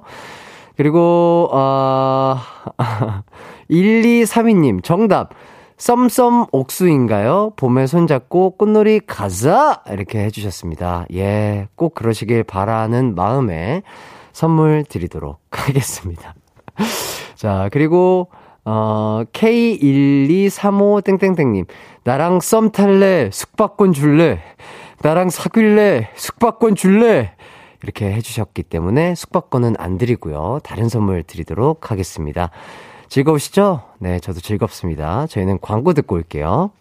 [0.78, 2.44] 그리고, 아,
[3.70, 5.32] 1232님, 정답.
[5.84, 7.52] 썸썸 옥수인가요?
[7.58, 9.82] 봄에 손잡고 꽃놀이 가자!
[9.92, 11.08] 이렇게 해주셨습니다.
[11.14, 13.84] 예, 꼭 그러시길 바라는 마음에
[14.32, 16.36] 선물 드리도록 하겠습니다.
[17.36, 18.30] 자, 그리고,
[18.64, 21.66] 어, K1235땡땡땡님.
[22.06, 23.30] 나랑 썸 탈래?
[23.34, 24.40] 숙박권 줄래?
[25.02, 26.12] 나랑 사귈래?
[26.16, 27.34] 숙박권 줄래?
[27.84, 30.60] 이렇게 해주셨기 때문에 숙박권은 안 드리고요.
[30.64, 32.52] 다른 선물 드리도록 하겠습니다.
[33.14, 33.84] 즐거우시죠?
[34.00, 35.28] 네, 저도 즐겁습니다.
[35.28, 36.72] 저희는 광고 듣고 올게요.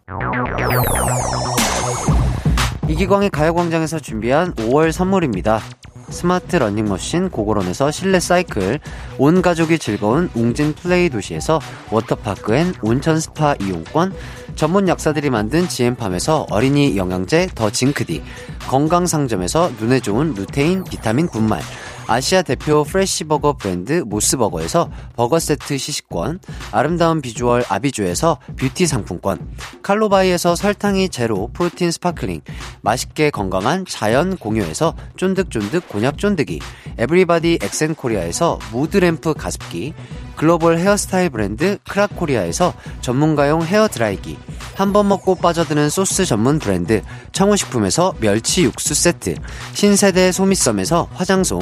[2.88, 5.60] 이기광의 가요광장에서 준비한 5월 선물입니다.
[6.08, 8.80] 스마트 러닝머신 고고런에서 실내 사이클,
[9.18, 14.14] 온 가족이 즐거운 웅진 플레이 도시에서 워터파크 and 온천 스파 이용권,
[14.54, 18.22] 전문 약사들이 만든 지엠팜에서 어린이 영양제 더 징크디,
[18.68, 21.60] 건강상점에서 눈에 좋은 루테인 비타민 분말,
[22.06, 26.40] 아시아 대표 fresh버거 브랜드 모스버거에서 버거 세트 시식권,
[26.72, 29.38] 아름다운 비주얼 아비주에서 뷰티 상품권,
[29.82, 32.42] 칼로바이에서 설탕이 제로 protein sparkling,
[32.82, 36.58] 맛있게 건강한 자연 공유에서 쫀득쫀득 곤약 쫀득이,
[36.98, 39.94] 에브리바디 엑센코리아에서 무드램프 가습기,
[40.37, 44.38] 글로벌 헤어스타일 브랜드 크라코리아에서 전문가용 헤어 드라이기,
[44.74, 47.02] 한 번 먹고 빠져드는 소스 전문 브랜드
[47.33, 49.35] 청우식품에서 멸치 육수 세트,
[49.74, 51.61] 신세대 소미썸에서 화장솜,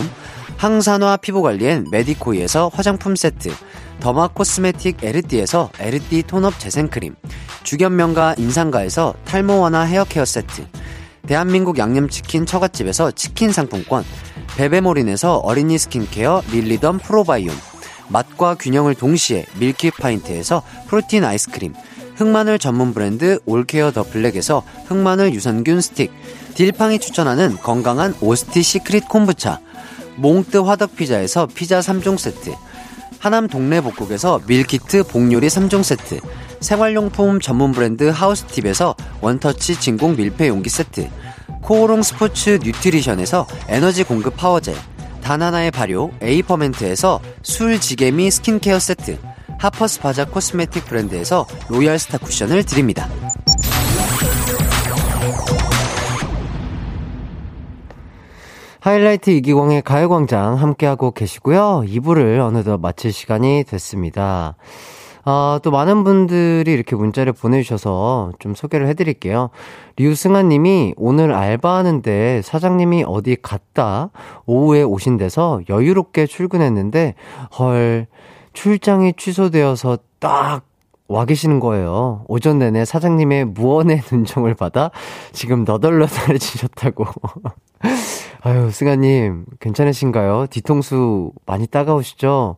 [0.56, 3.50] 항산화 피부관리엔 메디코이에서 화장품 세트,
[4.00, 7.14] derma cosmetic 에르띠에서 에르띠 tone-up 재생크림,
[7.62, 10.66] 주견명가 인상가에서 탈모 완화 헤어케어 세트,
[11.26, 14.04] 대한민국 양념치킨 처갓집에서 치킨 상품권,
[14.56, 17.54] 베베몰인에서 어린이 skin care 릴리덤 프로바이옴,
[18.08, 21.74] 맛과 균형을 동시에 밀키 파인트에서 protein 아이스크림,
[22.16, 26.12] 흑마늘 전문 브랜드 올케어 더 블랙에서 흑마늘 유산균 스틱,
[26.54, 29.60] 딜팡이 추천하는 건강한 오스티 시크릿 콤부차,
[30.16, 32.52] 몽뜨 화덕 피자에서 피자 3종 세트,
[33.20, 36.20] 하남 동네 복국에서 밀키트 복요리 3종 세트,
[36.60, 41.08] 생활용품 전문 브랜드 하우스팁에서 원터치 진공 밀폐 용기 세트,
[41.62, 44.74] 코오롱 스포츠 뉴트리션에서 에너지 공급 파워젤,
[45.22, 49.18] 다나나의 발효 에이퍼멘트에서 술지게미 스킨케어 세트,
[49.58, 53.08] 하퍼스 바자 코스메틱 브랜드에서 로얄 스타 쿠션을 드립니다.
[58.80, 61.84] 하이라이트 이기광의 가요광장 함께하고 계시고요.
[61.86, 64.56] 2부를 어느덧 마칠 시간이 됐습니다.
[65.24, 69.50] 아, 또 많은 분들이 이렇게 문자를 보내주셔서 좀 소개를 해드릴게요.
[69.96, 74.10] 류승아 님이 오늘 알바하는데 사장님이 어디 갔다
[74.46, 77.14] 오후에 오신대서 여유롭게 출근했는데
[77.58, 78.06] 헐,
[78.52, 80.70] 출장이 취소되어서 딱
[81.10, 82.24] 와 계시는 거예요.
[82.28, 84.92] 오전 내내 사장님의 무언의 눈총을 받아
[85.32, 87.04] 지금 너덜너덜해지셨다고.
[88.42, 90.46] 아유, 승아님, 괜찮으신가요?
[90.50, 92.56] 뒤통수 많이 따가우시죠?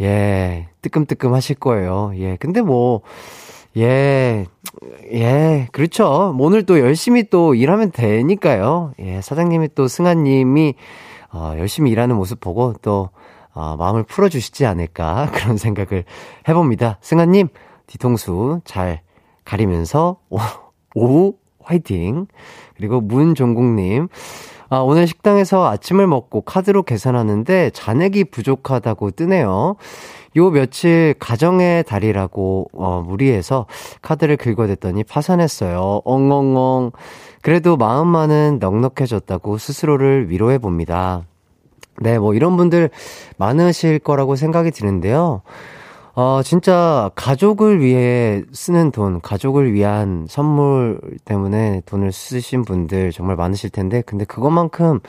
[0.00, 2.12] 예, 뜨끔뜨끔 하실 거예요.
[2.16, 3.02] 예, 근데 뭐,
[3.76, 4.46] 예,
[5.12, 6.32] 예, 그렇죠.
[6.36, 8.92] 뭐 오늘 또 열심히 또 일하면 되니까요.
[9.00, 10.74] 예, 사장님이 또 승아님이,
[11.32, 13.10] 어, 열심히 일하는 모습 보고 또,
[13.52, 15.30] 어, 마음을 풀어주시지 않을까.
[15.34, 16.04] 그런 생각을
[16.48, 16.98] 해봅니다.
[17.00, 17.48] 승아님,
[17.86, 19.00] 뒤통수 잘
[19.44, 20.38] 가리면서, 오,
[20.94, 22.26] 오후 화이팅.
[22.76, 24.08] 그리고 문종국님,
[24.68, 29.76] 아, 오늘 식당에서 아침을 먹고 카드로 계산하는데 잔액이 부족하다고 뜨네요.
[30.36, 33.66] 요 며칠 가정의 달이라고 어, 무리해서
[34.02, 36.02] 카드를 긁어댔더니 파산했어요.
[36.04, 36.90] 엉엉엉.
[37.42, 41.22] 그래도 마음만은 넉넉해졌다고 스스로를 위로해 봅니다.
[42.00, 42.90] 네, 뭐 이런 분들
[43.38, 45.42] 많으실 거라고 생각이 드는데요.
[46.18, 53.68] 어, 진짜 가족을 위해 쓰는 돈, 가족을 위한 선물 때문에 돈을 쓰신 분들 정말 많으실
[53.68, 55.00] 텐데, 근데 그것만큼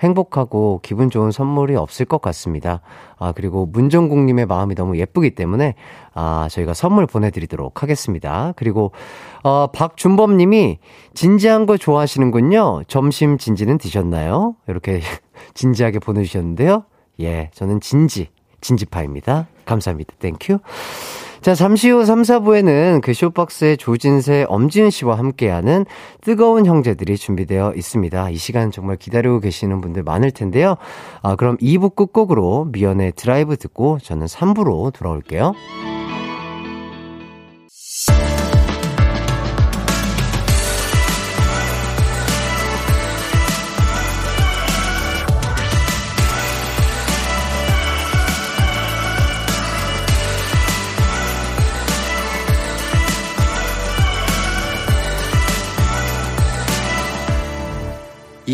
[0.00, 2.82] 행복하고 기분 좋은 선물이 없을 것 같습니다.
[3.16, 5.76] 아, 그리고 문정국님의 마음이 너무 예쁘기 때문에,
[6.12, 8.52] 아, 저희가 선물 보내드리도록 하겠습니다.
[8.56, 8.92] 그리고,
[9.44, 10.78] 어, 박준범님이
[11.14, 12.82] 진지한 거 좋아하시는군요.
[12.86, 14.56] 점심 진지는 드셨나요?
[14.68, 15.00] 이렇게
[15.54, 16.84] 진지하게 보내주셨는데요.
[17.20, 18.28] 예, 저는 진지,
[18.60, 19.46] 진지파입니다.
[19.64, 20.14] 감사합니다.
[20.18, 20.58] Thank you.
[21.44, 25.84] 자, 잠시 후 3, 4부에는 그 쇼박스의 조진세, 엄지은 씨와 함께하는
[26.22, 28.30] 뜨거운 형제들이 준비되어 있습니다.
[28.30, 30.76] 이 시간 정말 기다리고 계시는 분들 많을 텐데요.
[31.22, 35.52] 아, 그럼 2부 끝곡으로 미연의 드라이브 듣고 저는 3부로 돌아올게요.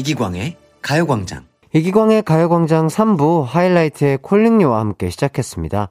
[0.00, 1.44] 이기광의 가요광장.
[1.74, 5.88] 이기광의 가요광장 3부 하이라이트의 콜링요와 함께 시작했습니다.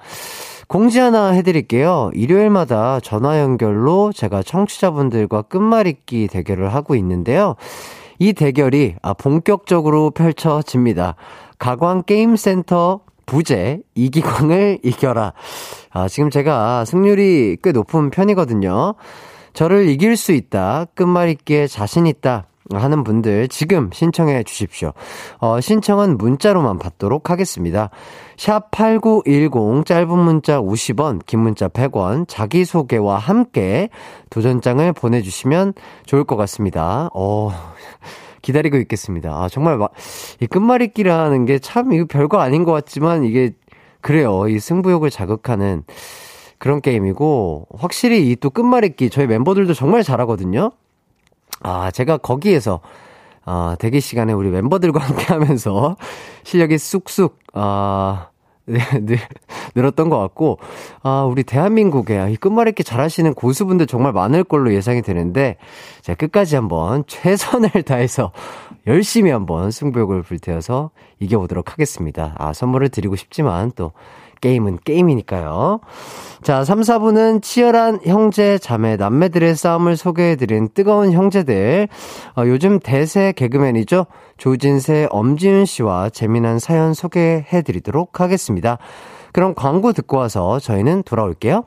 [0.67, 2.09] 공지 하나 해드릴게요.
[2.15, 7.55] 일요일마다 전화 연결로 제가 청취자분들과 끝말잇기 대결을 하고 있는데요.
[8.17, 11.15] 이 대결이 아, 본격적으로 펼쳐집니다.
[11.59, 15.33] 가광 게임센터 부재 이기광을 이겨라.
[15.91, 18.95] 아, 지금 제가 승률이 꽤 높은 편이거든요.
[19.53, 20.85] 저를 이길 수 있다.
[20.95, 22.48] 끝말잇기에 자신 있다.
[22.71, 24.93] 하는 분들 지금 신청해 주십시오.
[25.39, 27.89] 어, 신청은 문자로만 받도록 하겠습니다.
[28.37, 33.89] 샵 8910 짧은 문자 50원, 긴 문자 100원, 자기소개와 함께
[34.29, 35.73] 도전장을 보내주시면
[36.05, 37.09] 좋을 것 같습니다.
[37.13, 37.51] 어,
[38.41, 39.31] 기다리고 있겠습니다.
[39.31, 39.91] 아, 정말 막,
[40.39, 43.51] 이 끝말잇기라는 게 참 이거 별거 아닌 것 같지만 이게
[44.01, 44.47] 그래요.
[44.47, 45.83] 이 승부욕을 자극하는
[46.57, 50.71] 그런 게임이고 확실히 이 또 끝말잇기 저희 멤버들도 정말 잘하거든요.
[51.61, 52.81] 아, 제가 거기에서
[53.45, 55.97] 아, 대기 시간에 우리 멤버들과 함께 하면서
[56.43, 58.29] 실력이 쑥쑥 아,
[59.75, 60.59] 늘었던 것 같고,
[61.01, 65.57] 아, 우리 대한민국에 이 끝말잇기 잘하시는 고수분들 정말 많을 걸로 예상이 되는데,
[66.01, 68.31] 제가 끝까지 한번 최선을 다해서
[68.87, 72.35] 열심히 한번 승부욕을 불태워서 이겨보도록 하겠습니다.
[72.37, 73.91] 아, 선물을 드리고 싶지만 또
[74.41, 75.79] 게임은 게임이니까요.
[76.41, 81.87] 자, 3, 4부는 치열한 형제, 자매, 남매들의 싸움을 소개해드린 뜨거운 형제들.
[82.37, 84.05] 어, 요즘 대세 개그맨이죠.
[84.37, 88.77] 조진세, 엄지윤 씨와 재미난 사연 소개해드리도록 하겠습니다.
[89.33, 91.65] 그럼 광고 듣고 와서 저희는 돌아올게요.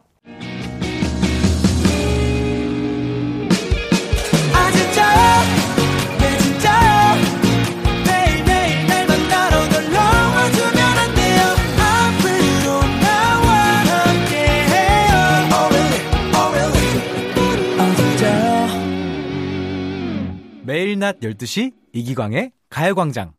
[21.12, 23.32] 낮 12시 이기광의 가요광장.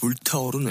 [0.00, 0.70] 불타오르네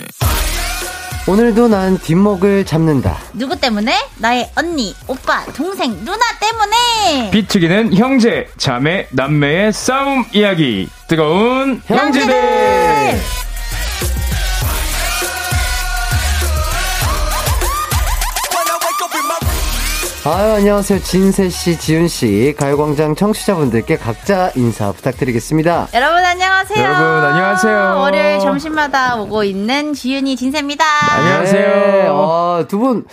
[1.28, 3.18] 오늘도 난 뒷목을 잡는다.
[3.34, 3.94] 누구 때문에?
[4.20, 7.32] 나의 언니, 오빠, 동생, 누나 때문에!
[7.32, 10.88] 비트기는 형제, 자매, 남매의 싸움 이야기.
[11.10, 13.20] 뜨거운 형제들!
[20.30, 21.00] 아유, 안녕하세요.
[21.00, 25.88] 진세 씨, 지윤씨, 가요광장 청취자분들께 각자 인사 부탁드리겠습니다.
[25.94, 26.84] 여러분 안녕하세요.
[26.84, 27.78] 여러분, 안녕하세요.
[27.98, 30.84] 월요일 점심마다 오고 있는 지윤이 진세입니다.
[31.18, 31.68] 안녕하세요.
[31.68, 33.06] 네, 아, 두 분,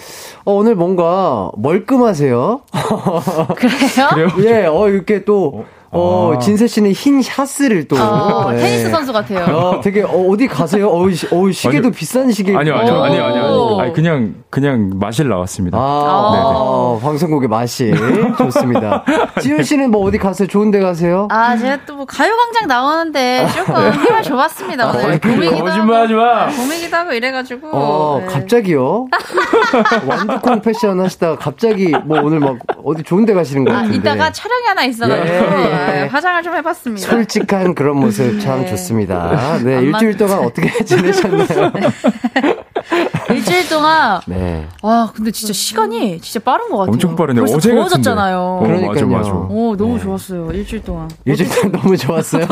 [0.44, 2.62] 어, 오늘 뭔가 멀끔하세요.
[3.58, 4.08] 그래요?
[4.12, 4.28] 그래요?
[4.40, 6.38] 예, 어, 이렇게 또, 어, 아.
[6.38, 7.96] 진세 씨는 흰 샷스를 또.
[7.96, 8.58] 어, 네.
[8.58, 9.56] 테니스 선수 같아요.
[9.56, 10.88] 어, 되게, 어, 어디 가세요?
[10.90, 11.90] 어, 시, 어 시계도 아니요.
[11.92, 12.54] 비싼 시계.
[12.56, 13.02] 아니요, 아니요, 오.
[13.02, 13.78] 아니요, 아니요, 아니요.
[13.80, 15.78] 아니, 그냥, 그냥 마실 나왔습니다.
[15.78, 15.80] 아.
[15.80, 17.92] 어, 방송국의 맛이
[18.38, 19.04] 좋습니다.
[19.40, 20.46] 지윤 씨는 뭐 어디 가세요?
[20.48, 21.28] 좋은 데 가세요?
[21.30, 24.90] 아, 제가 또 뭐 가요광장 나오는데 조금 힘을 줘봤습니다.
[24.90, 26.46] 오늘 봄이기도 아, 거짓말 하지 마.
[26.48, 27.68] 봄이기도 하고 이래가지고.
[27.72, 28.26] 어, 네.
[28.26, 29.06] 갑자기요?
[30.06, 33.96] 완두콩 패션 하시다가 갑자기 뭐 오늘 막 어디 좋은 데 가시는 것 아, 같은데.
[33.96, 35.38] 이따가 촬영이 하나 있어가지고 예,
[35.92, 36.02] 예.
[36.04, 37.08] 아, 화장을 좀 해봤습니다.
[37.08, 38.66] 솔직한 그런 모습 참 네.
[38.68, 39.58] 좋습니다.
[39.64, 41.72] 네, 안 일주일 맞- 동안 어떻게 지내셨나요?
[43.30, 44.66] 일주일 동안 네.
[44.82, 46.92] 와 근데 진짜 시간이 진짜 빠른 것 같아요.
[46.92, 47.40] 엄청 빠르네.
[47.40, 47.70] 벌써 어제.
[47.74, 48.38] 더워졌잖아요.
[48.38, 49.08] 어, 맞아, 그러니까요.
[49.08, 49.30] 맞아.
[49.32, 51.08] 오 너무 좋았어요 일주일 동안.
[51.24, 52.44] 일주일 동안 너무 좋았어요.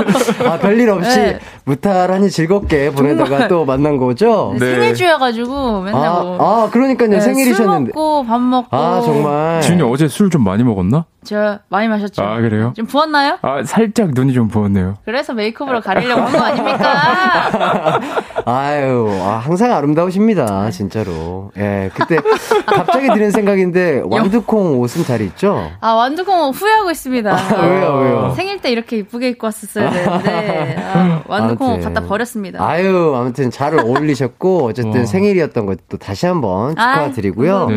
[0.46, 1.38] 아, 별일 없이 네.
[1.64, 3.48] 무탈하니 즐겁게 보내다가 정말.
[3.48, 4.54] 또 만난 거죠?
[4.58, 4.72] 네.
[4.74, 6.38] 생일 주여가지고 맨날 아, 뭐.
[6.64, 7.10] 아, 그러니까요.
[7.10, 7.92] 네, 생일이셨는데.
[7.92, 8.76] 술 먹고 밥 먹고.
[8.76, 9.60] 아, 정말.
[9.60, 11.04] 지훈이 어제 술 좀 많이 먹었나?
[11.24, 12.22] 저 많이 마셨죠.
[12.22, 12.72] 아, 그래요?
[12.76, 13.38] 좀 부었나요?
[13.42, 14.96] 아, 살짝 눈이 좀 부었네요.
[15.04, 18.00] 그래서 메이크업으로 가리려고 한 거 아닙니까?
[18.44, 20.70] 아유, 아, 항상 아름다우십니다.
[20.70, 21.52] 진짜로.
[21.56, 22.18] 예, 그때
[22.66, 25.70] 갑자기 드는 생각인데, 완두콩 옷은 잘 있죠?
[25.80, 27.36] 아 완두콩 후회하고 있습니다.
[27.62, 28.32] 왜요, 왜요?
[28.36, 31.94] 생일 때 이렇게 이쁘게 입고 왔었어야 되는데 아, 완두콩 아무튼.
[31.94, 32.64] 갖다 버렸습니다.
[32.66, 35.06] 아유, 아무튼 잘 어울리셨고, 어쨌든 어.
[35.06, 37.68] 생일이었던 것도 다시 한번 아, 축하드리고요.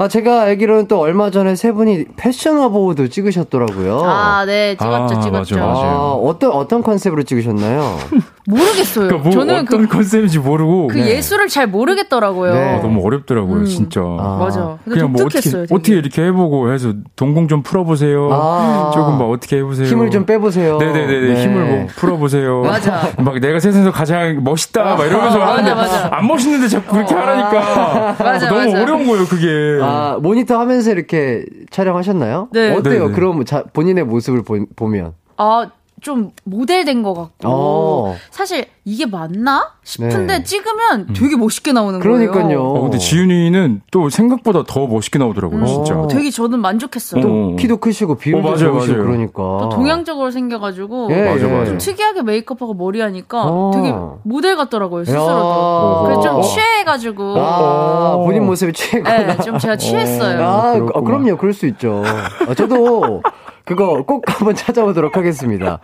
[0.00, 4.00] 아, 제가 알기로는 또 얼마 전에 세 분이 패션 어보드 찍으셨더라고요.
[4.02, 5.56] 아, 네, 찍었죠, 아, 찍었죠.
[5.56, 5.80] 맞아, 맞아.
[5.88, 7.98] 아, 어떤, 어떤 컨셉으로 찍으셨나요?
[8.50, 9.08] 모르겠어요.
[9.08, 12.52] 그러니까 뭐 저는 어떤 그, 컨셉인지 모르고 그 예술을 잘 모르겠더라고요.
[12.54, 12.74] 네.
[12.74, 13.64] 아, 너무 어렵더라고요, 음.
[13.64, 14.00] 진짜.
[14.00, 14.36] 아.
[14.38, 14.78] 맞아.
[14.84, 15.40] 그냥 뭐 어떻게.
[15.40, 15.74] 되게.
[15.74, 18.28] 어떻게 이렇게 해보고 해서 동공 좀 풀어보세요.
[18.32, 18.90] 아.
[18.94, 19.86] 조금 막 어떻게 해보세요.
[19.86, 20.78] 힘을 좀 빼보세요.
[20.78, 21.42] 네네네 네.
[21.42, 22.62] 힘을 뭐 풀어보세요.
[22.66, 23.08] 맞아.
[23.18, 26.08] 막 내가 세상에서 가장 멋있다 막 이러면서 맞아, 하는데 맞아.
[26.12, 28.82] 안 멋있는데 자꾸 그렇게 하라니까 맞아, 너무 맞아.
[28.82, 29.78] 어려운 거예요 그게.
[29.82, 32.48] 아, 모니터 하면서 이렇게 촬영하셨나요?
[32.52, 32.74] 네.
[32.74, 33.04] 어때요?
[33.04, 33.14] 네네.
[33.14, 35.12] 그럼 자, 본인의 모습을 보, 보면.
[35.36, 35.66] 아,
[36.00, 38.16] 좀 모델된 것 같고 어.
[38.30, 40.42] 사실 이게 맞나 싶은데 네.
[40.42, 42.30] 찍으면 되게 멋있게 나오는 거예요.
[42.30, 42.62] 그러니까요.
[42.62, 45.98] 어, 근데 지윤이는 또 생각보다 더 멋있게 나오더라고요, 진짜.
[45.98, 46.06] 어.
[46.08, 47.22] 되게 저는 만족했어요.
[47.24, 47.56] 어.
[47.56, 49.06] 키도 크시고 비율도 어, 맞아요, 좋으시고 맞아요.
[49.06, 49.42] 그러니까.
[49.60, 51.52] 또 동양적으로 생겨가지고 예, 맞아, 예.
[51.52, 51.64] 맞아.
[51.66, 53.70] 좀 특이하게 메이크업하고 머리 하니까 어.
[53.74, 55.04] 되게 모델 같더라고요 야.
[55.04, 56.02] 스스로도.
[56.04, 56.42] 그래서 좀 어.
[56.42, 58.24] 취해가지고 아, 어.
[58.24, 59.18] 본인 모습이 취했구나.
[59.36, 60.42] 네, 좀 제가 취했어요.
[60.42, 60.72] 아.
[60.94, 61.36] 아, 그럼요.
[61.36, 62.02] 그럴 수 있죠.
[62.48, 63.22] 아, 저도
[63.70, 65.78] 그거 꼭 한번 찾아보도록 하겠습니다.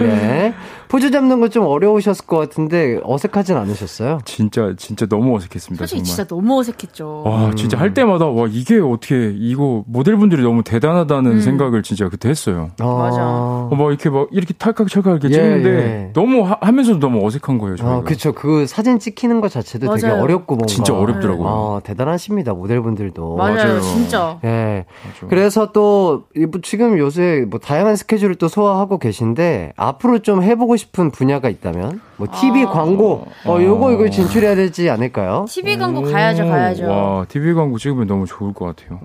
[0.00, 0.52] 예.
[0.90, 4.18] 포즈 잡는 거 좀 어려우셨을 것 같은데 어색하진 않으셨어요?
[4.24, 6.04] 진짜, 진짜 너무 어색했습니다, 솔직히 정말.
[6.04, 7.22] 진짜 너무 어색했죠.
[7.26, 11.40] 와, 진짜 할 때마다, 와, 이게 어떻게, 이거, 모델분들이 너무 대단하다는 음.
[11.40, 12.70] 생각을 진짜 그때 했어요.
[12.78, 13.18] 맞아.
[13.20, 16.12] 어, 막 이렇게 막, 이렇게 탈칵탈칵 이렇게 예, 찍는데, 예.
[16.12, 17.96] 너무 하, 하면서도 너무 어색한 거예요, 저희가.
[17.96, 18.32] 아, 그쵸.
[18.32, 20.22] 그 사진 찍히는 것 자체도 되게 맞아요.
[20.22, 20.66] 어렵고 뭔가.
[20.72, 21.48] 진짜 어렵더라고요.
[21.48, 22.52] 아, 대단하십니다.
[22.54, 23.36] 모델분들도.
[23.36, 23.80] 맞아요, 맞아요.
[23.80, 24.38] 진짜.
[24.44, 24.84] 예.
[25.04, 25.26] 맞아.
[25.28, 31.10] 그래서 또, 이뭐 지금 요새 뭐 다양한 스케줄을 또 소화하고 계신데, 앞으로 좀 해보고 싶은
[31.10, 32.00] 분야가 있다면?
[32.16, 32.70] 뭐 TV 아.
[32.70, 35.44] 광고, 어, 요거, 이거 진출해야 되지 않을까요?
[35.48, 36.88] TV 광고 가야죠, 가야죠.
[36.88, 39.00] 와, TV 광고 찍으면 너무 좋을 것 같아요.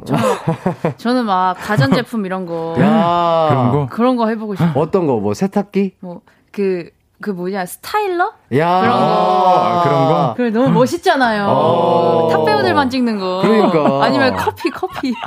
[0.97, 3.87] 저 는 막 가전제품 이런 거 야 그런 거?
[3.91, 4.71] 그런 거 해보고 싶어요.
[4.75, 5.93] 어떤 거, 뭐 세탁기?
[6.01, 6.21] 뭐
[6.51, 6.89] 그
[7.25, 8.33] 그 뭐냐 스타일러?
[8.55, 9.55] 야 그런 거.
[9.57, 10.33] 아, 그런 거?
[10.37, 11.45] 그 너무 멋있잖아요.
[11.47, 12.27] 어.
[12.31, 13.41] 탑 배우들만 찍는 거.
[13.41, 14.05] 그러니까.
[14.05, 15.11] 아니면 커피 커피.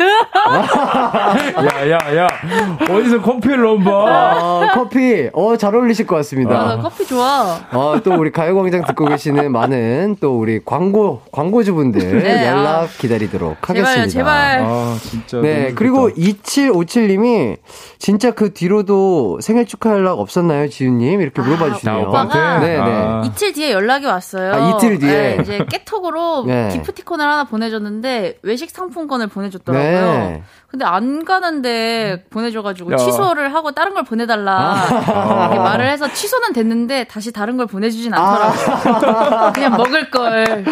[1.66, 2.28] 야, 야, 야.
[2.88, 3.90] 어디서 커피를 넣어봐.
[3.90, 5.28] 아, 커피.
[5.32, 6.78] 어, 잘 어울리실 것 아, 나 같습니다.
[6.80, 7.58] 커피 좋아.
[7.68, 12.86] 아, 또 우리 가요광장 듣고 계시는 많은 또 우리 광고, 광고주분들 네, 연락 아.
[12.86, 14.06] 기다리도록 하겠습니다.
[14.06, 14.60] 제발.
[14.62, 15.40] 아, 진짜.
[15.40, 16.30] 네, 그리고 좋겠다.
[16.38, 17.56] 2757님이
[17.98, 21.20] 진짜 그 뒤로도 생일 축하 연락 없었나요, 지윤님?
[21.20, 22.08] 이렇게 물어봐 나 주시 네요.
[22.08, 22.66] 오빠한테?
[22.66, 22.80] 네, 네.
[22.80, 23.22] 아.
[23.24, 24.52] 이틀 뒤에 연락이 왔어요.
[24.52, 25.36] 아, 이틀 뒤에?
[25.36, 26.68] 네, 이제 깨톡으로 네.
[26.72, 30.42] 기프티콘을 하나 보내줬는데 외식 상품권을 보내줬더라고요.
[30.68, 30.70] 네.
[30.70, 32.96] 근데 안 가는데 보내줘가지고 야.
[32.96, 39.52] 취소를 하고 다른 걸 보내달라 이렇게 말을 해서 취소는 됐는데 다시 다른 걸 보내주진 않더라고요.
[39.54, 40.64] 그냥 먹을 걸.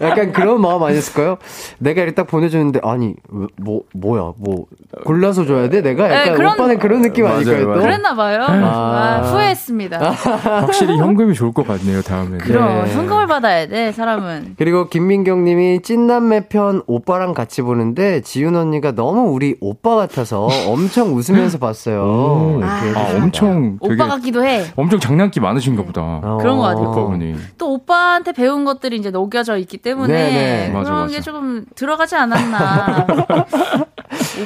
[0.00, 1.36] 약간 그런 마음 아니었을까요?
[1.78, 4.64] 내가 이렇게 딱 보내줬는데, 아니, 왜, 뭐, 뭐야, 뭐,
[5.04, 5.82] 골라서 줘야 돼?
[5.82, 7.68] 내가 약간 네, 그런- 오빠는 그런 느낌 맞아요, 아닐까요, 또?
[7.68, 7.82] 맞아요.
[7.82, 8.42] 그랬나 봐요.
[8.48, 9.98] 아, 후회했습니다.
[10.10, 12.38] 확실히 현금이 좋을 것 같네요, 다음에.
[12.38, 12.94] 그럼 네.
[12.94, 14.54] 현금을 받아야 돼 사람은.
[14.58, 21.14] 그리고 김민경 님이 찐남매 편 오빠랑 같이 보는데 지윤 언니가 너무 우리 오빠 같아서 엄청
[21.14, 22.58] 웃으면서 봤어요.
[22.58, 23.24] 이렇게 아, 해주셨다.
[23.24, 24.64] 엄청 오빠 같기도 해.
[24.76, 26.00] 엄청 장난기 많으신가 보다.
[26.22, 26.38] 어.
[26.40, 26.88] 그런 것 같아요.
[26.90, 27.34] 오빠분이.
[27.58, 30.70] 또 오빠한테 배운 것들이 이제 녹여져 있기 때문에 네네.
[30.72, 31.20] 그런 맞아, 게 맞아.
[31.20, 33.06] 조금 들어가지 않았나.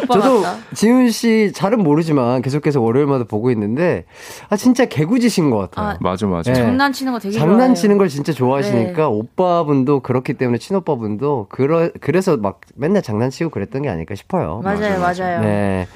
[0.03, 0.57] 오빠 저도 같다.
[0.75, 4.05] 지윤 씨 잘은 모르지만 계속해서 월요일마다 보고 있는데
[4.49, 5.89] 아 진짜 개구지신 것 같아요.
[5.91, 6.53] 아, 맞아, 맞아.
[6.53, 6.59] 네.
[6.61, 7.99] 장난치는 거 되게 장난치는 좋아해요.
[7.99, 9.03] 걸 진짜 좋아하시니까 네.
[9.03, 14.61] 오빠분도 그렇기 때문에 친오빠분도 그러, 그래서 막 맨날 장난치고 그랬던 게 아닐까 싶어요.
[14.63, 15.41] 맞아요, 맞아요.
[15.41, 15.87] 네.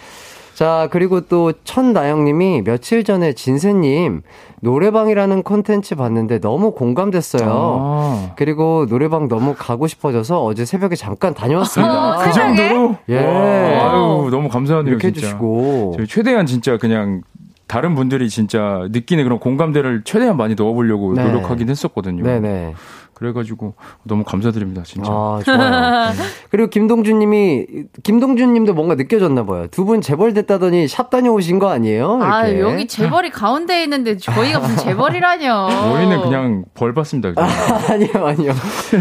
[0.55, 4.21] 자, 그리고 또 천나영님이 며칠 전에 진세님
[4.61, 7.51] 노래방이라는 콘텐츠 봤는데 너무 공감됐어요.
[7.51, 12.19] 아, 그리고 노래방 너무 가고 싶어져서 어제 새벽에 잠깐 다녀왔습니다.
[12.19, 12.97] 어, 그 정도로?
[13.09, 13.19] 예.
[13.21, 15.29] 아유, 너무 감사하네요, 이렇게 진짜.
[15.29, 15.97] 해주시고.
[16.07, 17.23] 최대한 진짜 그냥
[17.67, 21.25] 다른 분들이 진짜 느끼는 그런 공감대를 최대한 많이 넣어보려고 네.
[21.25, 22.23] 노력하긴 했었거든요.
[22.23, 22.75] 네네.
[23.21, 25.11] 그래가지고 너무 감사드립니다, 진짜.
[25.13, 26.13] 아, 좋아요.
[26.51, 27.67] 그리고 김동준 님이,
[28.03, 29.67] 김동준 님도 뭔가 느껴졌나 봐요.
[29.71, 32.19] 두 분 재벌 됐다더니 샵 다녀오신 거 아니에요?
[32.23, 32.61] 아, 이렇게.
[32.73, 35.69] 여기 재벌이 가운데에 있는데 저희가 무슨 재벌이라뇨.
[35.71, 37.33] 저희는 그냥 벌 받습니다.
[37.35, 37.51] 그냥.
[37.91, 38.53] 아니요, 아니요.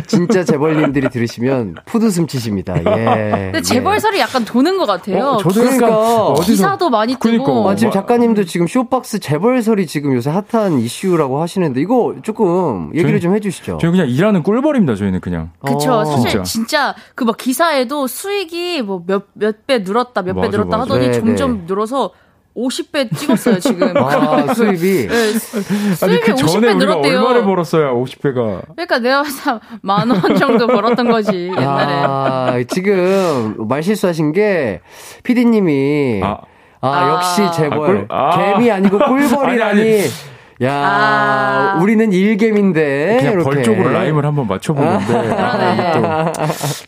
[0.08, 2.78] 진짜 재벌님들이 들으시면 푸드숨 치십니다.
[2.78, 2.84] 예.
[3.52, 5.24] 근데 재벌설이 약간 도는 것 같아요.
[5.26, 5.88] 어, 저도 그러니까.
[5.88, 7.46] 약간 어디서 기사도 많이 뜨고.
[7.46, 7.70] 그러니까.
[7.72, 13.22] 아, 지금 작가님도 지금 쇼박스 재벌설이 지금 요새 핫한 이슈라고 하시는데 이거 조금 얘기를 저희-
[13.22, 13.78] 좀 해주시죠.
[13.80, 14.96] 저희 그냥 일하는 꿀벌입니다.
[14.96, 15.52] 저희는 그냥.
[15.66, 15.94] 그쵸.
[15.94, 16.06] 어.
[16.06, 16.44] 사실 진짜.
[16.44, 20.82] 진짜, 그 막 기사에도 수익이 뭐 몇, 몇 배 늘었다, 몇 배 늘었다 맞아.
[20.94, 22.12] 하더니 네, 점점 늘어서
[22.58, 23.96] 50배 찍었어요, 지금.
[23.96, 25.08] 아, 수입이.
[25.08, 27.18] 네, 수- 수익이 그 50배 전에 우리가 늘었대요.
[27.20, 28.62] 얼마를 벌었어야 50배가.
[28.76, 31.94] 그러니까 내가 봤을 만원 정도 벌었던 거지, 옛날에.
[32.06, 34.82] 아, 지금 말 실수하신 게
[35.24, 36.38] PD님이 아,
[36.82, 37.10] 아, 아.
[37.14, 38.54] 역시 재벌 아, 꿀- 아.
[38.54, 39.82] 개미 아니고 꿀벌이라니.
[39.82, 40.02] 아니, 아니.
[40.62, 41.80] 야, 아.
[41.82, 43.44] 우리는 일개미인데 그냥 이렇게.
[43.50, 45.32] 벌 쪽으로 rhyme을 한번 맞춰보는데.
[45.32, 46.32] 아,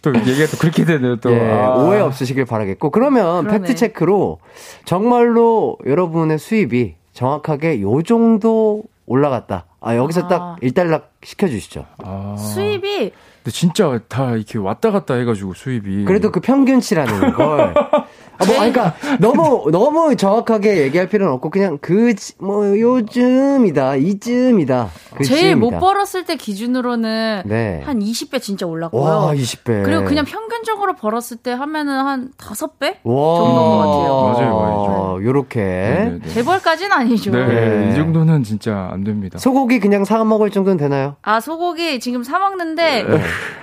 [0.01, 1.32] 또, 또 얘기가 또 그렇게 되네요, 또.
[1.32, 1.76] 예, 아.
[1.76, 3.47] 오해 없으시길 바라겠고 그러면.
[3.47, 4.39] fact check로
[4.84, 9.65] 정말로 여러분의 수입이 정확하게 요 정도 올라갔다.
[9.80, 10.28] 아 여기서 아.
[10.28, 11.86] 딱 일단락 시켜주시죠.
[12.03, 12.36] 아.
[12.38, 13.11] 수입이
[13.43, 16.05] 근데 진짜 다 이렇게 왔다 갔다 해가지고 수입이.
[16.05, 17.74] 그래도 그 평균치라는 걸
[18.42, 22.02] 아, 뭐, 아니, 그러니까 너무 너무 정확하게 얘기할 필요는 없고 그냥 그
[22.39, 24.89] 뭐 요즘이다 이쯤이다.
[25.16, 25.80] 그 제일 못 쯤이다.
[25.80, 27.82] 벌었을 때 기준으로는 네.
[27.86, 29.02] 한 20배 진짜 올랐고요.
[29.02, 29.84] 와 20배.
[29.84, 33.36] 그리고 그냥 평균적으로 벌었을 때 하면은 한 5배 와.
[33.38, 34.34] 정도인 것 같아요.
[34.34, 35.24] 맞아요, 맞아요.
[35.24, 35.60] 요렇게.
[35.62, 36.28] 네네네.
[36.30, 37.32] 재벌까지는 아니죠.
[37.32, 37.92] 네, 네.
[37.92, 39.38] 이 정도는 진짜 안 됩니다.
[39.38, 41.16] 소고기 그냥 사 먹을 정도는 되나요?
[41.22, 43.06] 아 소고기 지금 사 먹는데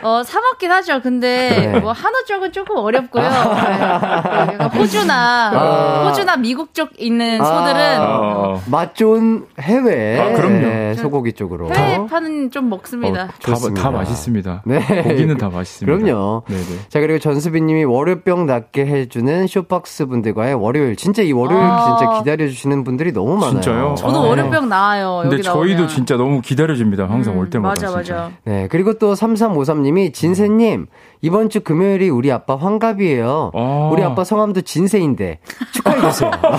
[0.02, 1.00] 어, 사 먹긴 하죠.
[1.02, 1.80] 근데 네.
[1.80, 3.24] 뭐 한우 쪽은 조금 어렵고요.
[4.68, 4.76] 네.
[4.76, 6.08] 약간 호주나 아.
[6.08, 10.58] 호주나 미국 쪽 있는 소들은 아, 맛 좋은 해외 아, 그럼요.
[10.66, 11.72] 네, 소고기 쪽으로.
[11.74, 13.24] 해외 파는 좀 먹습니다.
[13.24, 13.82] 어, 다, 좋습니다.
[13.82, 14.62] 다 맛있습니다.
[14.66, 14.80] 네.
[15.02, 15.98] 고기는 다 맛있습니다.
[15.98, 16.42] 그럼요.
[16.48, 16.62] 네네.
[16.88, 21.96] 자 그리고 전수빈님이 월요병 낫게 해주는 쇼박스 분들과의 월요일 진짜 이 월요일 아.
[21.98, 23.50] 진짜 기다려주시는 분들이 너무 많아요.
[23.60, 23.94] 진짜요?
[23.98, 24.26] 저도 아.
[24.28, 25.20] 월요병 나와요.
[25.22, 25.88] 근데 저희도 나오면.
[25.88, 27.08] 진짜 너무 기다려집니다.
[27.08, 27.68] 항상 음, 올 때마다.
[27.70, 28.14] 맞아 진짜.
[28.14, 28.30] 맞아.
[28.44, 30.86] 네 그리고 또 3353님이 진세님
[31.20, 33.50] 이번 주 금요일이 우리 아빠 환갑이에요.
[33.54, 33.90] 아.
[33.92, 35.40] 우리 아빠 성함도 진세인데
[35.72, 36.30] 축하해주세요.
[36.30, 36.56] 어,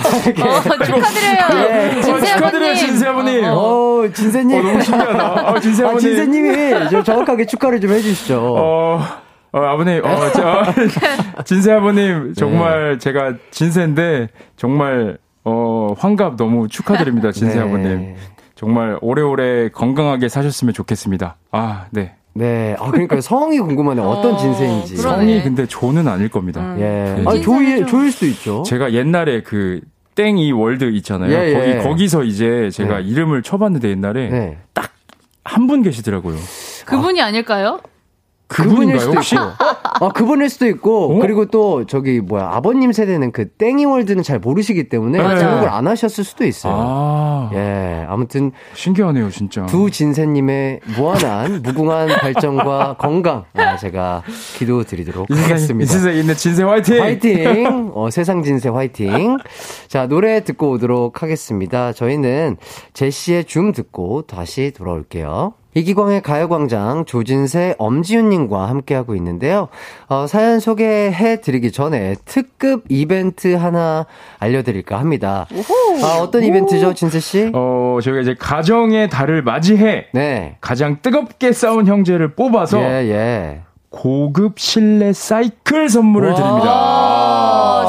[0.84, 1.68] 축하드려요.
[1.96, 2.00] 예.
[2.02, 2.74] 진세 어, 축하드려요, 아버님.
[2.76, 3.44] 진세 아버님.
[3.44, 4.00] 어, 어.
[4.04, 4.58] 어, 진세님.
[4.58, 5.48] 어, 너무 신기하다.
[5.48, 6.00] 아, 진세 아, 아버님.
[6.00, 8.38] 진세님이 좀 정확하게 축하를 좀 해주시죠.
[8.56, 9.00] 어,
[9.52, 10.64] 어, 아버님, 어, 저,
[11.44, 17.60] 진세 아버님, 정말 제가 진세인데, 정말, 어, 환갑 너무 축하드립니다, 진세 네.
[17.60, 18.14] 아버님.
[18.54, 21.36] 정말 오래오래 건강하게 사셨으면 좋겠습니다.
[21.50, 22.14] 아, 네.
[22.40, 22.74] 네.
[22.78, 24.00] 아, 그러니까 성이 궁금하네.
[24.00, 24.96] 어떤 어, 진세인지.
[24.96, 25.16] 그러네.
[25.16, 26.60] 성이 근데 조는 아닐 겁니다.
[26.60, 26.76] 음.
[26.80, 26.82] 예.
[27.22, 27.24] 네.
[27.26, 28.62] 아, 조일, 좀- 조일 수도 있죠.
[28.64, 29.80] 제가 옛날에 그,
[30.16, 31.30] 땡이 월드 있잖아요.
[31.32, 31.54] 예, 예.
[31.76, 33.04] 거기, 거기서 이제 제가 네.
[33.04, 34.58] 이름을 쳐봤는데 옛날에 네.
[35.44, 36.36] 한분 계시더라고요.
[36.86, 37.80] 그분이 아닐까요?
[38.50, 39.34] 그분인가요, 수도 혹시?
[39.36, 39.44] 있고.
[40.04, 41.16] 아, 그분일 수도 있고.
[41.16, 41.18] 어?
[41.20, 45.38] 그리고 또, 저기, 뭐야, 아버님 세대는 그 땡이월드는 잘 모르시기 때문에 맞아요.
[45.38, 46.74] 등록을 안 하셨을 수도 있어요.
[46.76, 48.04] 아, 예.
[48.08, 49.66] 아무튼, 신기하네요, 진짜.
[49.66, 54.22] 두 진세님의 무한한, 무궁한 발전과 건강, 아, 제가
[54.56, 55.92] 기도 드리도록 이 세상에, 이 하겠습니다.
[55.92, 57.02] 세상에 있는 진세 화이팅!
[57.02, 57.90] 화이팅!
[57.94, 59.36] 어, 세상 진세 화이팅!
[59.88, 61.92] 자, 노래 듣고 오도록 하겠습니다.
[61.92, 62.56] 저희는
[62.94, 65.54] 제시의 줌 듣고 다시 돌아올게요.
[65.74, 69.68] 이기광의 가요광장 조진세, 엄지윤님과 함께하고 있는데요.
[70.08, 74.06] 어, 사연 소개해 드리기 전에 특급 이벤트 하나
[74.38, 75.46] 알려드릴까 합니다.
[76.02, 77.52] 아, 어떤 이벤트죠, 진세씨?
[77.54, 80.56] 어, 저희가 이제 가정의 달을 맞이해 네.
[80.60, 83.60] 가장 뜨겁게 싸운 형제를 뽑아서 예, 예.
[83.90, 86.34] 고급 실내 사이클 선물을 와.
[86.36, 87.09] 드립니다.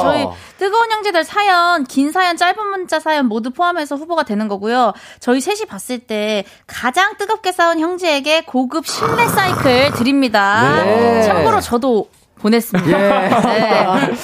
[0.02, 0.28] 어, 저희
[0.58, 4.94] 뜨거운 형제들 사연, 긴 사연, 짧은 문자 사연 모두 포함해서 후보가 되는 거고요.
[5.20, 10.84] 저희 셋이 봤을 때 가장 뜨겁게 싸운 형제에게 고급 실내 사이클 드립니다.
[10.84, 11.24] 네.
[11.24, 12.08] 참고로 저도
[12.42, 12.90] 보냈습니다.
[12.92, 13.30] 예.
[13.30, 13.76] 네.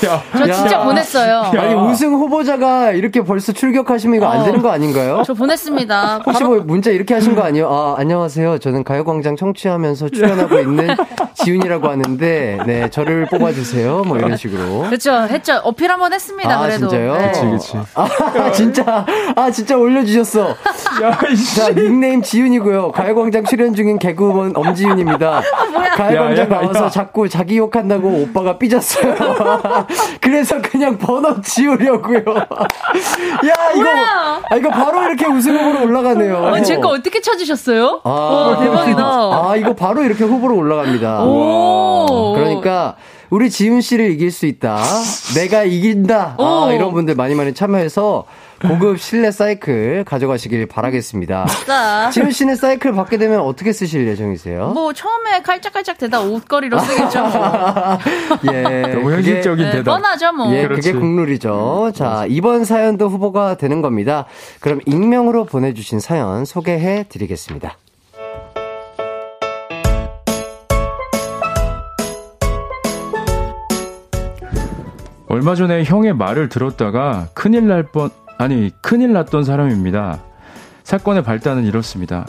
[0.07, 0.83] 야, 저 진짜 야.
[0.83, 1.41] 보냈어요.
[1.55, 4.43] 아니, 우승 후보자가 이렇게 벌써 출격하시면 이거 안 어.
[4.43, 5.21] 되는 거 아닌가요?
[5.23, 6.21] 저 보냈습니다.
[6.25, 7.69] 혹시 뭐 문자 이렇게 하신 거 아니에요?
[7.71, 8.57] 아, 안녕하세요.
[8.57, 10.87] 저는 가요광장 청취하면서 출연하고 있는
[11.37, 14.03] 지훈이라고 하는데, 네, 저를 뽑아주세요.
[14.05, 14.81] 뭐 이런 식으로.
[14.83, 15.11] 그렇죠.
[15.29, 15.59] 했죠.
[15.63, 16.51] 어필 한번 했습니다.
[16.55, 16.87] 아, 그래도.
[16.87, 17.15] 진짜요?
[17.17, 17.27] 네.
[17.31, 17.77] 그치, 그치.
[17.93, 20.49] 아, 진짜, 아, 진짜 올려주셨어.
[21.03, 21.55] 야, 이씨.
[21.57, 22.91] 자, 닉네임 지훈이고요.
[22.91, 25.41] 가요광장 출연 중인 개그우먼 엄지윤입니다.
[25.95, 26.89] 가요광장 야, 야, 나와서 야.
[26.89, 29.15] 자꾸 자기 욕한다고 오빠가 삐졌어요.
[30.21, 32.19] 그래서 그냥 번호 지우려고요.
[32.19, 34.41] 야, 이거, 뭐야?
[34.49, 36.37] 아, 이거 바로 이렇게 우승 후보로 올라가네요.
[36.37, 38.01] 어, 제거 어떻게 찾으셨어요?
[38.03, 38.09] 아,
[38.57, 39.01] 오, 대박이다.
[39.03, 41.23] 아, 이거 바로 이렇게 후보로 올라갑니다.
[41.23, 41.36] 오.
[42.35, 42.95] 그러니까
[43.29, 44.81] 우리 지훈 씨를 이길 수 있다.
[45.35, 46.35] 내가 이긴다.
[46.37, 46.71] 아, 오.
[46.71, 48.25] 이런 분들 많이 많이 참여해서
[48.61, 51.45] 고급 실내 사이클 가져가시길 바라겠습니다.
[51.67, 52.09] 자.
[52.11, 54.69] 지훈 씨는 사이클 받게 되면 어떻게 쓰실 예정이세요?
[54.69, 57.21] 뭐 처음에 깔짝깔짝 대다 옷걸이로 쓰겠죠.
[57.27, 57.31] 뭐.
[58.53, 58.81] 예.
[58.93, 59.91] 너무 현실적인 네, 대답.
[59.97, 60.51] 뻔하죠 뭐.
[60.55, 60.91] 예, 그렇지.
[60.91, 61.91] 그게 국룰이죠.
[61.93, 64.25] 자, 이번 사연도 후보가 되는 겁니다.
[64.59, 67.77] 그럼 익명으로 보내주신 사연 소개해 드리겠습니다.
[75.29, 80.23] 얼마 전에 형의 말을 들었다가 큰일 날 뻔, 아니, 큰일 났던 사람입니다.
[80.83, 82.25] 사건의 발단은 이렇습니다.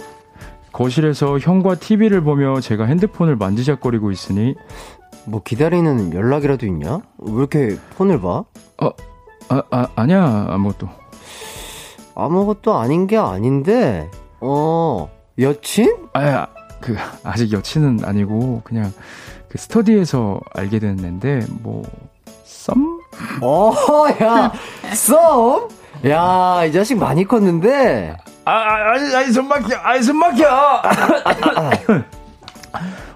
[0.72, 4.56] 거실에서 형과 TV를 보며 제가 핸드폰을 만지작거리고 있으니,
[5.26, 7.00] 뭐 기다리는 연락이라도 있냐?
[7.18, 8.44] 왜 이렇게 폰을 봐?
[8.82, 8.90] 어,
[9.48, 10.88] 아, 아, 아니야, 아무것도.
[12.16, 16.08] 아무것도 아닌 게 아닌데, 어, 여친?
[16.14, 16.48] 아,
[16.80, 18.92] 그, 아직 여친은 아니고, 그냥,
[19.48, 21.84] 그 스터디에서 알게 된 앤데, 뭐,
[22.68, 23.00] 썸?
[23.42, 23.72] 어,
[24.22, 24.52] 야,
[24.94, 25.68] 썸?
[26.06, 30.46] 야, 이 자식 많이 컸는데, 아, 아, 아니, 아니, 손 막혀, 아니, 손 막혀!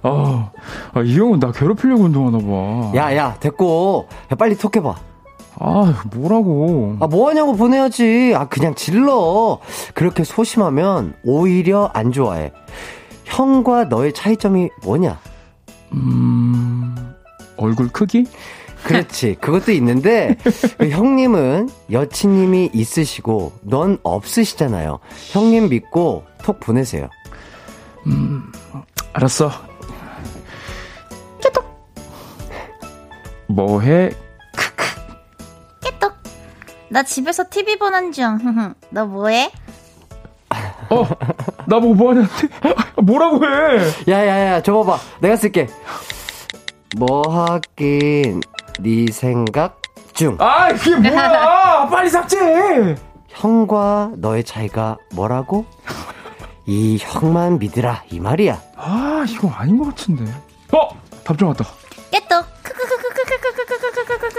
[0.05, 0.51] 어,
[0.95, 2.93] 아, 이 형은 나 괴롭히려고 운동하나 봐.
[2.97, 4.95] 야, 야, 됐고, 야, 빨리 톡해봐.
[5.61, 6.97] 아, 뭐라고.
[7.01, 8.33] 아, 뭐 하냐고 보내야지.
[8.35, 9.61] 아, 그냥 질러.
[9.95, 12.53] 그렇게 소심하면 오히려 안 좋아해.
[13.25, 15.21] 형과 너의 차이점이 뭐냐?
[15.93, 17.15] 음,
[17.57, 18.27] 얼굴 크기?
[18.85, 19.37] 그렇지.
[19.41, 20.37] 그것도 있는데,
[20.79, 24.99] 그 형님은 여친님이 있으시고, 넌 없으시잖아요.
[25.31, 27.09] 형님 믿고 톡 보내세요.
[29.13, 29.51] 알았어.
[33.53, 34.11] 뭐해?
[35.83, 36.15] 깨똑.
[36.89, 38.39] 나 집에서 TV 보는 중.
[38.91, 39.51] 너 뭐해?
[40.91, 41.07] 어,
[41.67, 42.49] 나보고 뭐 하냐는데?
[43.03, 43.81] 뭐라고 해?
[44.09, 44.99] 야야야, 저거 봐.
[45.21, 45.69] 내가 쓸게.
[46.97, 48.43] 뭐 하긴,
[48.81, 49.81] 네 생각
[50.13, 50.37] 중.
[50.41, 51.87] 아, 이게 뭐야?
[51.91, 52.97] 빨리 삭제해!
[53.29, 55.65] 형과 너의 차이가 뭐라고?
[56.67, 58.61] 이 형만 믿으라, 이 말이야.
[58.77, 60.25] 아, 이거 아닌 것 같은데.
[60.73, 60.89] 어!
[61.25, 61.65] 답장 왔다.
[62.11, 62.45] 깨똑.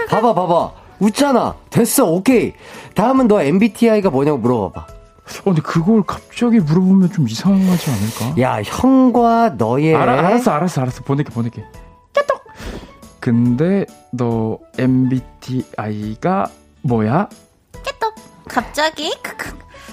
[0.08, 0.70] 봐봐, 봐봐.
[1.00, 1.54] 웃잖아.
[1.70, 2.52] 됐어, 오케이.
[2.94, 4.80] 다음은 너 MBTI가 뭐냐고 물어봐봐.
[4.80, 8.40] 어, 근데 그걸 갑자기 물어보면 좀 이상하지 않을까?
[8.42, 9.94] 야, 형과 너의.
[9.94, 11.02] 알아, 알았어, 알았어, 알았어.
[11.02, 11.64] 보낼게, 보낼게.
[13.24, 16.46] 근데 너 MBTI가
[16.82, 17.26] 뭐야?
[17.82, 18.14] 깨똑.
[18.46, 19.14] 갑자기?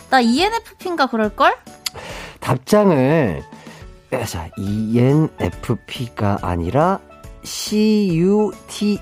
[0.09, 1.55] 나 ENFP인가 그럴걸?
[2.41, 3.41] 답장을
[4.27, 6.99] 자 ENFP가 아니라
[7.43, 8.99] CUTE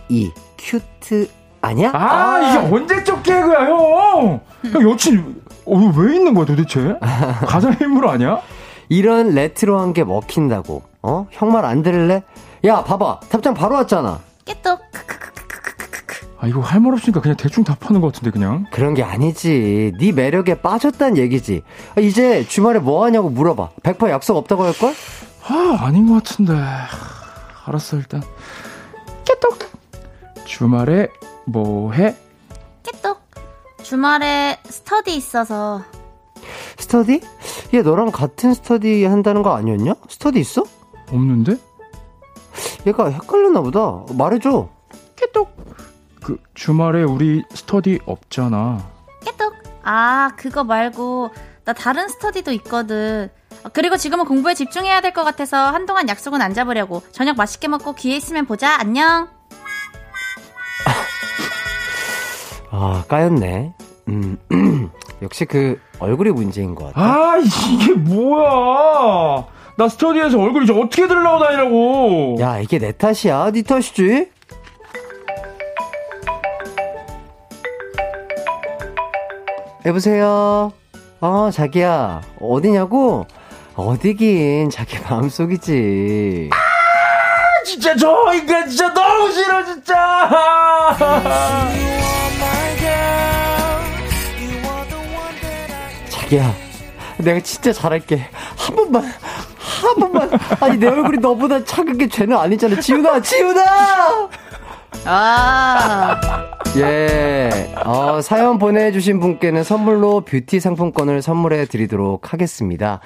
[0.60, 1.28] 큐트
[1.62, 1.90] 아니야?
[1.96, 4.42] 아, 이게 언제적 개그야, 형!
[4.72, 7.00] 형, 여친, 어, 왜 있는 거야, 도대체?
[7.48, 8.42] 가상인물 아니야?
[8.90, 11.26] 이런 레트로한 게 먹힌다고 어?
[11.32, 12.22] 형 말 안 들을래?
[12.66, 14.80] 야 봐봐 답장 바로 왔잖아 깨똑.
[16.42, 18.66] 아, 이거 할 말 없으니까 그냥 대충 답하는 것 같은데, 그냥.
[18.72, 21.64] 그런 게 아니지 네 매력에 빠졌단 얘기지
[21.98, 24.94] 아, 이제 주말에 뭐 하냐고 물어봐 100% 약속 없다고 할걸?
[25.50, 26.54] 아, 아닌 것 같은데.
[27.66, 28.24] 알았어, 일단.
[29.26, 29.60] 깨똑!
[30.46, 31.10] 주말에
[31.46, 32.16] 뭐 해?
[32.84, 33.20] 깨똑.
[33.84, 35.84] 주말에 스터디 있어서.
[36.78, 37.22] 스터디?
[37.74, 39.94] 얘 너랑 같은 스터디 한다는 거 아니었냐?
[40.08, 40.64] 스터디 있어?
[41.12, 41.58] 없는데?
[42.88, 44.70] 얘가 헷갈렸나 보다 말해줘
[45.16, 45.56] 깨똑!
[46.24, 48.86] 그, 주말에 우리 스터디 없잖아.
[49.26, 49.54] 깨똑.
[49.84, 51.32] 아, 그거 말고
[51.66, 53.30] 나 다른 스터디도 있거든.
[53.64, 57.02] 아, 그리고 지금은 공부에 집중해야 될 것 같아서 한동안 약속은 안 잡으려고.
[57.12, 58.78] 저녁 맛있게 먹고 기회 있으면 보자.
[58.80, 59.28] 안녕.
[62.72, 63.74] 아 까였네
[64.10, 64.38] 음
[65.24, 69.46] 역시 그 얼굴이 문제인 것 같아 아, 이게 뭐야!
[69.80, 72.36] 나 스터디에서 얼굴이 저 어떻게 들나고 다니라고!
[72.42, 73.52] 야 이게 내 탓이야?
[73.52, 74.30] 네 탓이지?
[79.86, 80.74] 여보세요?
[81.22, 82.22] 어 자기야.
[82.42, 83.26] 어디냐고?
[83.76, 86.50] 어디긴 자기 마음속이지.
[87.64, 90.28] 진짜 저 인간 진짜 너무 싫어, 진짜!
[96.10, 96.54] 자기야
[97.20, 98.26] 내가 진짜 잘할게.
[98.58, 99.10] 한 번만
[99.80, 104.30] 한 번만 아니 내 얼굴이 너보다 작은 게 죄는 아니잖아 지훈아 지훈아
[105.06, 106.20] 아.
[106.78, 113.00] 예, 어, 사연 보내주신 분께는 선물로 뷰티 상품권을 선물해 드리도록 하겠습니다.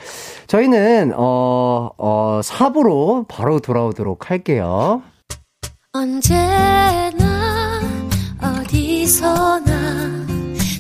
[0.48, 5.02] 저희는, 어, 어, 4부로 바로 돌아오도록 할게요.
[5.94, 7.80] 언제나
[8.42, 9.72] 어디서나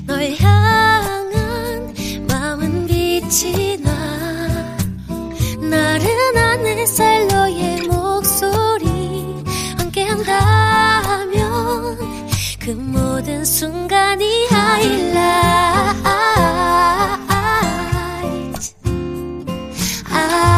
[0.06, 1.94] 널 향한
[2.28, 3.93] 마음은 빛이 나
[5.74, 9.43] 나른한 햇살 너의 목소리
[9.80, 11.34] 함께한다면
[12.59, 15.17] 그 모든 순간이 하이라이트.
[20.11, 20.55] 아,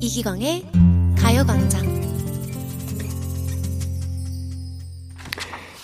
[0.00, 0.64] 이기광의
[1.18, 1.84] 가요광장.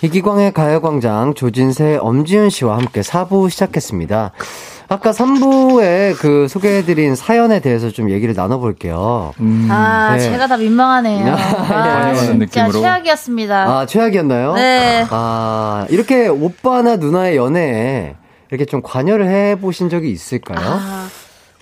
[0.00, 4.32] 희기광의 가요광장 조진세, 엄지윤 씨와 함께 4부 시작했습니다.
[4.92, 9.32] 아까 3부에 그 소개해드린 사연에 대해서 좀 얘기를 나눠볼게요.
[9.68, 10.18] 아, 네.
[10.18, 11.32] 제가 다 민망하네요.
[11.32, 12.32] 아, 관여하는 진짜
[12.64, 12.80] 느낌으로.
[12.80, 13.54] 최악이었습니다.
[13.70, 14.54] 아, 최악이었나요?
[14.54, 15.06] 네.
[15.10, 18.16] 아, 이렇게 오빠나 누나의 연애에
[18.50, 20.58] 이렇게 좀 관여를 해보신 적이 있을까요?
[20.58, 21.06] 아,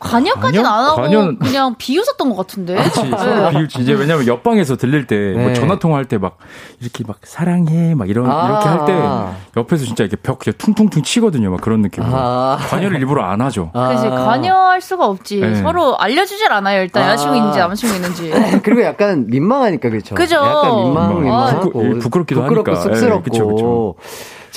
[0.01, 0.75] 관여까지는 관여?
[0.77, 2.77] 안 하고 관여는- 그냥 비웃었던 것 같은데.
[2.77, 3.81] 그치, 서로 비웃지.
[3.83, 5.55] 이제 왜냐면 옆방에서 들릴 때, 뭐 네.
[5.55, 6.39] 전화 통화할 때 막,
[6.81, 8.47] 이렇게 막, 사랑해, 막 이런, 아.
[8.49, 11.51] 이렇게 할 때, 옆에서 진짜 이렇게 벽 그냥 퉁퉁퉁 치거든요.
[11.51, 12.11] 막 그런 느낌으로.
[12.15, 12.59] 아.
[12.71, 13.71] 관여를 일부러 안 하죠.
[13.75, 13.89] 아.
[13.89, 15.41] 그지 관여할 수가 없지.
[15.41, 15.55] 네.
[15.57, 16.83] 서로 알려주질 않아요.
[16.83, 17.13] 일단 아.
[17.13, 18.31] 여자친구 있는지 남자친구 있는지.
[18.63, 20.15] 그리고 약간 민망하니까 그렇죠.
[20.15, 20.37] 그죠?
[20.37, 21.23] 약간 민망, 민망.
[21.23, 22.83] 민망하고 부끄- 부끄럽기도 부끄럽고 하니까.
[22.95, 23.19] 쑥스럽고.
[23.19, 23.95] 예, 그쵸, 그쵸.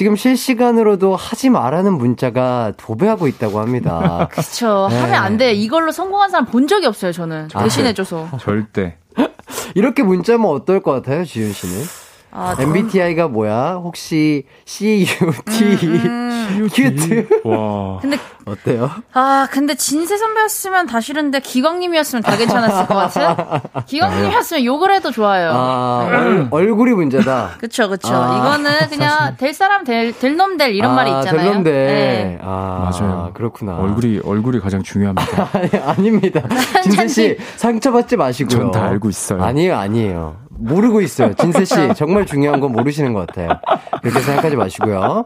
[0.02, 4.28] 지금 실시간으로도 하지 말라는 문자가 도배하고 있다고 합니다.
[4.34, 4.88] 그쵸.
[4.90, 5.00] 네.
[5.00, 5.54] 하면 안 돼.
[5.54, 7.50] 이걸로 성공한 사람 본 적이 없어요, 저는.
[7.54, 8.28] 아, 대신해줘서.
[8.40, 8.98] 절대.
[9.76, 11.84] 이렇게 문자면 어떨 것 같아요, 지윤 씨는?
[12.34, 13.74] 아, MBTI가 뭐야?
[13.84, 15.06] 혹시 CUT
[16.06, 17.28] 음, 큐트?
[17.44, 18.00] 와.
[18.02, 18.90] 근데 어때요?
[19.14, 23.22] 아, 근데 진세 선배였으면 다 싫은데 기광님이었으면 다 괜찮았을 것 같은?
[23.86, 25.52] 기광님이었으면 욕을 해도 좋아요.
[25.54, 27.52] 아, 얼, 얼굴이 문제다.
[27.60, 28.14] 그쵸, 그쵸.
[28.14, 31.44] 아, 이거는 그냥 될 사람 될, 될 놈 될 이런 말이 있잖아요.
[31.44, 31.72] 될놈데.
[31.72, 32.40] 네.
[32.42, 33.32] 아, 맞아요.
[33.34, 33.76] 그렇구나.
[33.78, 35.50] 얼굴이 얼굴이 가장 중요합니다.
[35.54, 36.42] 아니, 아닙니다.
[36.84, 38.50] 진세 씨, 상처받지 마시고요.
[38.50, 39.44] 전 다 알고 있어요.
[39.44, 40.38] 아니에요, 아니에요.
[40.62, 41.34] 모르고 있어요.
[41.34, 43.50] 진세 씨, 정말 중요한 건 모르시는 것 같아요.
[44.02, 45.24] 그렇게 생각하지 마시고요.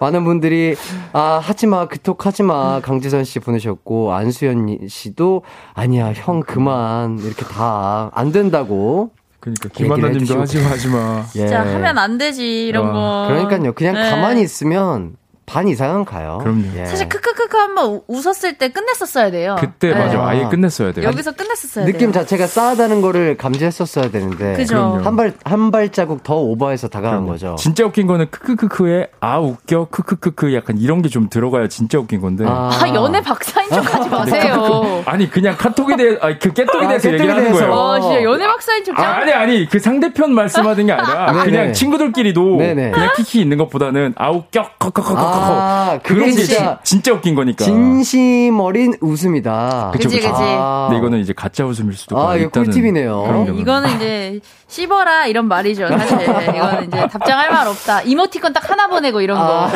[0.00, 0.74] 많은 분들이,
[1.12, 2.80] 아, 하지 마, 그톡 하지 마.
[2.80, 5.42] 강지선 씨 보내셨고, 안수연 씨도,
[5.74, 7.18] 아니야, 형 그만.
[7.18, 9.10] 이렇게 다, 안 된다고.
[9.40, 10.40] 그러니까 얘기를 김한나님도 해주시고.
[10.40, 11.24] 하지 마, 하지 마.
[11.36, 11.40] 예.
[11.40, 13.28] 진짜 하면 안 되지, 이런 와, 거.
[13.28, 13.72] 그러니까요.
[13.72, 14.10] 그냥 네.
[14.10, 15.16] 가만히 있으면
[15.46, 16.38] 반 이상은 가요.
[16.42, 16.62] 그럼요.
[16.76, 16.84] 예.
[16.86, 19.56] 사실 크크크크 한번 우- 웃었을 때 끝냈었어야 돼요.
[19.58, 19.98] 그때 네.
[19.98, 21.04] 맞아 아예 끝냈어야 돼요.
[21.06, 22.12] 여기서 끝냈었어야 느낌 돼요.
[22.12, 24.76] 자체가 싸하다는 거를 감지했었어야 되는데 그죠.
[24.76, 25.04] 그럼요.
[25.04, 27.56] 한발 한 발자국 더 오버해서 다가간 거죠.
[27.58, 32.44] 진짜 웃긴 거는 크크크크에 아 웃겨 크크크크 약간 이런 게 좀 들어가야 진짜 웃긴 건데.
[32.46, 35.02] 아, 연애 박사인 척 하지 마세요.
[35.06, 37.66] 아니 그냥 카톡에 대해 아니 그 깨톡에 아, 대해서 깨톡에 얘기를 하는 대해서.
[37.66, 37.74] 거예요.
[37.74, 39.14] 어, 진짜 연애 박사인 척 아, 짱.
[39.22, 41.42] 아니 아니 그 상대편 말씀하는 게 아니라 네네.
[41.50, 42.90] 그냥 친구들끼리도 네네.
[42.92, 47.64] 그냥 키키 있는 것보다는 아 웃겨 커커커커커 아, 그게 그런 게 진짜 진짜 웃긴 거니까.
[47.64, 49.90] 진심 어린 웃음이다.
[49.92, 50.32] 그쵸, 그치, 그쵸.
[50.32, 50.42] 그치.
[50.46, 53.54] 아, 근데 이거는 이제 가짜 웃음일 수도 있고 아, 이거 꿀팁이네요.
[53.58, 59.20] 이거는 이제 씹어라 이런 말이죠 사실 이거는 이제 답장할 말 없다 이모티콘 딱 하나 보내고
[59.20, 59.68] 이런 거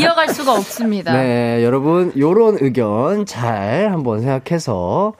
[0.00, 5.12] 이어갈 수가 없습니다 네, 여러분 요런 의견 잘 한번 생각해서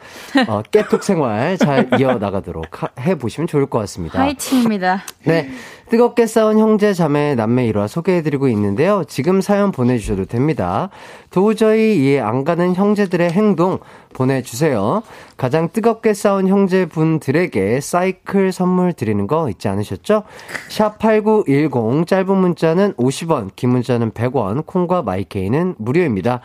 [0.48, 4.18] 어, 깨톡 생활 잘 이어 나가도록 하- 해보시면 좋을 것 같습니다.
[4.18, 5.50] 화이팅입니다 네.
[5.88, 9.04] 뜨겁게 싸운 형제, 자매, 남매 일화 소개해드리고 있는데요.
[9.06, 10.90] 지금 사연 보내주셔도 됩니다.
[11.30, 13.78] 도저히 이해 안 가는 형제들의 행동
[14.12, 15.02] 보내주세요.
[15.36, 20.24] 가장 뜨겁게 싸운 형제분들에게 사이클 선물 드리는 거 잊지 않으셨죠?
[20.70, 26.40] 샵8910 짧은 문자는 50원, 긴 문자는 100원, 콩과 마이케이는 무료입니다.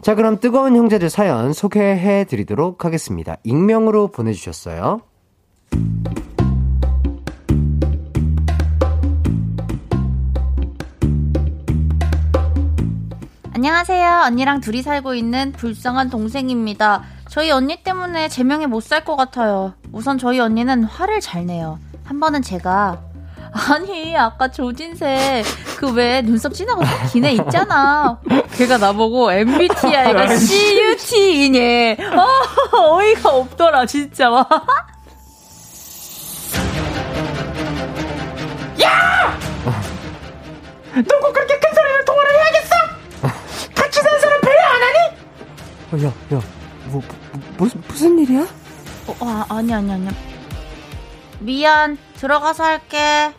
[0.00, 3.36] 자, 그럼 뜨거운 형제들 사연 소개해 드리도록 하겠습니다.
[3.42, 5.00] 익명으로 보내주셨어요.
[13.58, 14.20] 안녕하세요.
[14.26, 17.02] 언니랑 둘이 살고 있는 불쌍한 동생입니다.
[17.28, 19.74] 저희 언니 때문에 제명에 못 살 것 같아요.
[19.90, 21.80] 우선 저희 언니는 화를 잘 내요.
[22.04, 23.00] 한 번은 제가
[23.72, 25.42] 아니 아까 조진세
[25.76, 28.20] 그 왜 눈썹 진하고 딱긴애 있잖아.
[28.56, 34.30] 걔가 나보고 MBTI가 CUT이니 어, 어이가 없더라 진짜.
[34.30, 34.46] 와.
[40.94, 42.57] 너꼭 그렇게 큰 소리로 통화를 해야겠어?
[43.88, 45.16] 같이 사는 사람 배려 안 하니?
[46.04, 46.42] 어, 야, 야,
[46.88, 47.02] 뭐,
[47.56, 48.42] 무슨, 무슨 일이야?
[49.06, 50.08] 어, 아, 아니, 아니, 아니.
[51.38, 53.32] 미안, 들어가서 할게.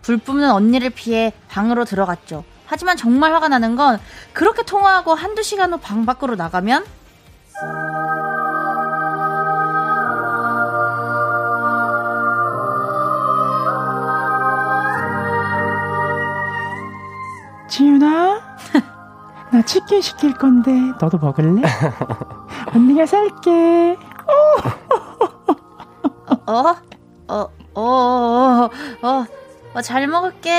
[0.00, 2.44] 불 뿜는 언니를 피해 방으로 들어갔죠.
[2.66, 4.00] 하지만 정말 화가 나는 건
[4.32, 6.84] 그렇게 통화하고 한두 시간 후 방 밖으로 나가면
[17.68, 18.21] 지윤아,
[19.52, 21.60] 나 치킨 시킬 건데 너도 먹을래?
[22.74, 23.98] 언니가 살게.
[24.26, 25.52] 어?
[26.46, 26.76] 어,
[27.28, 28.70] 어, 어, 어,
[29.02, 29.26] 어,
[29.74, 30.50] 어, 잘 먹을게.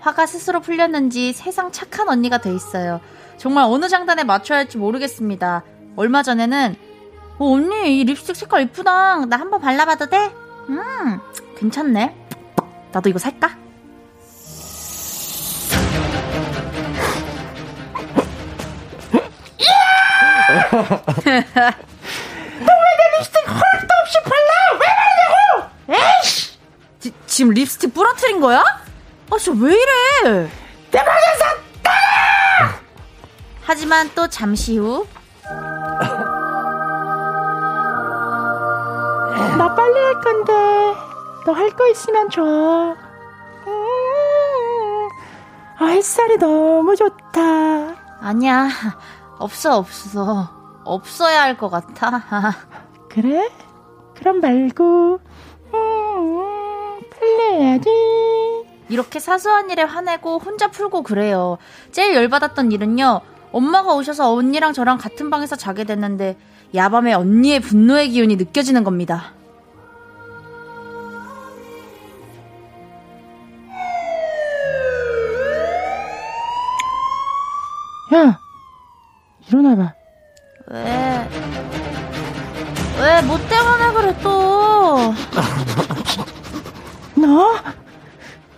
[0.00, 3.00] 화가 스스로 풀렸는지 세상 착한 언니가 돼 있어요.
[3.36, 5.62] 정말 어느 장단에 맞춰야 할지 모르겠습니다.
[5.94, 6.74] 얼마 전에는
[7.38, 9.26] 어, 언니 이 립스틱 색깔 이쁘다.
[9.26, 10.32] 나 한번 발라봐도 돼?
[10.68, 11.20] 음,
[11.56, 12.16] 괜찮네.
[12.92, 13.56] 나도 이거 살까?
[20.72, 21.42] 너왜내
[23.18, 24.50] 립스틱 허락도 없이 발라?
[24.80, 25.70] 왜 바르냐고?
[25.90, 26.58] 에이씨!
[27.00, 28.60] 지, 지금 립스틱 부러뜨린 거야?
[28.60, 30.50] 아, 진짜 왜 이래?
[30.90, 31.44] 내 방에서
[31.82, 32.78] 나가!
[33.62, 35.06] 하지만 또 잠시 후
[39.58, 40.52] 나 빨리 할 건데
[41.46, 42.42] 너 할 거 있으면 줘.
[43.66, 45.08] 음,
[45.78, 47.40] 아 햇살이 너무 좋다.
[48.20, 48.68] 아니야.
[49.38, 50.61] 없어, 없어.
[50.84, 52.20] 없어야 할 것 같아.
[53.08, 53.50] 그래?
[54.14, 55.20] 그럼 말고
[55.74, 57.88] 음, 해야지.
[58.88, 61.58] 이렇게 사소한 일에 화내고 혼자 풀고 그래요.
[61.92, 63.20] 제일 열받았던 일은요.
[63.52, 66.36] 엄마가 오셔서 언니랑 저랑 같은 방에서 자게 됐는데
[66.74, 69.32] 야밤에 언니의 분노의 기운이 느껴지는 겁니다.
[78.14, 78.38] 야,
[79.48, 79.94] 일어나봐.
[80.72, 81.28] 왜?
[82.98, 83.20] 왜?
[83.22, 85.12] 뭐 때문에 그래 또?
[87.14, 87.54] 너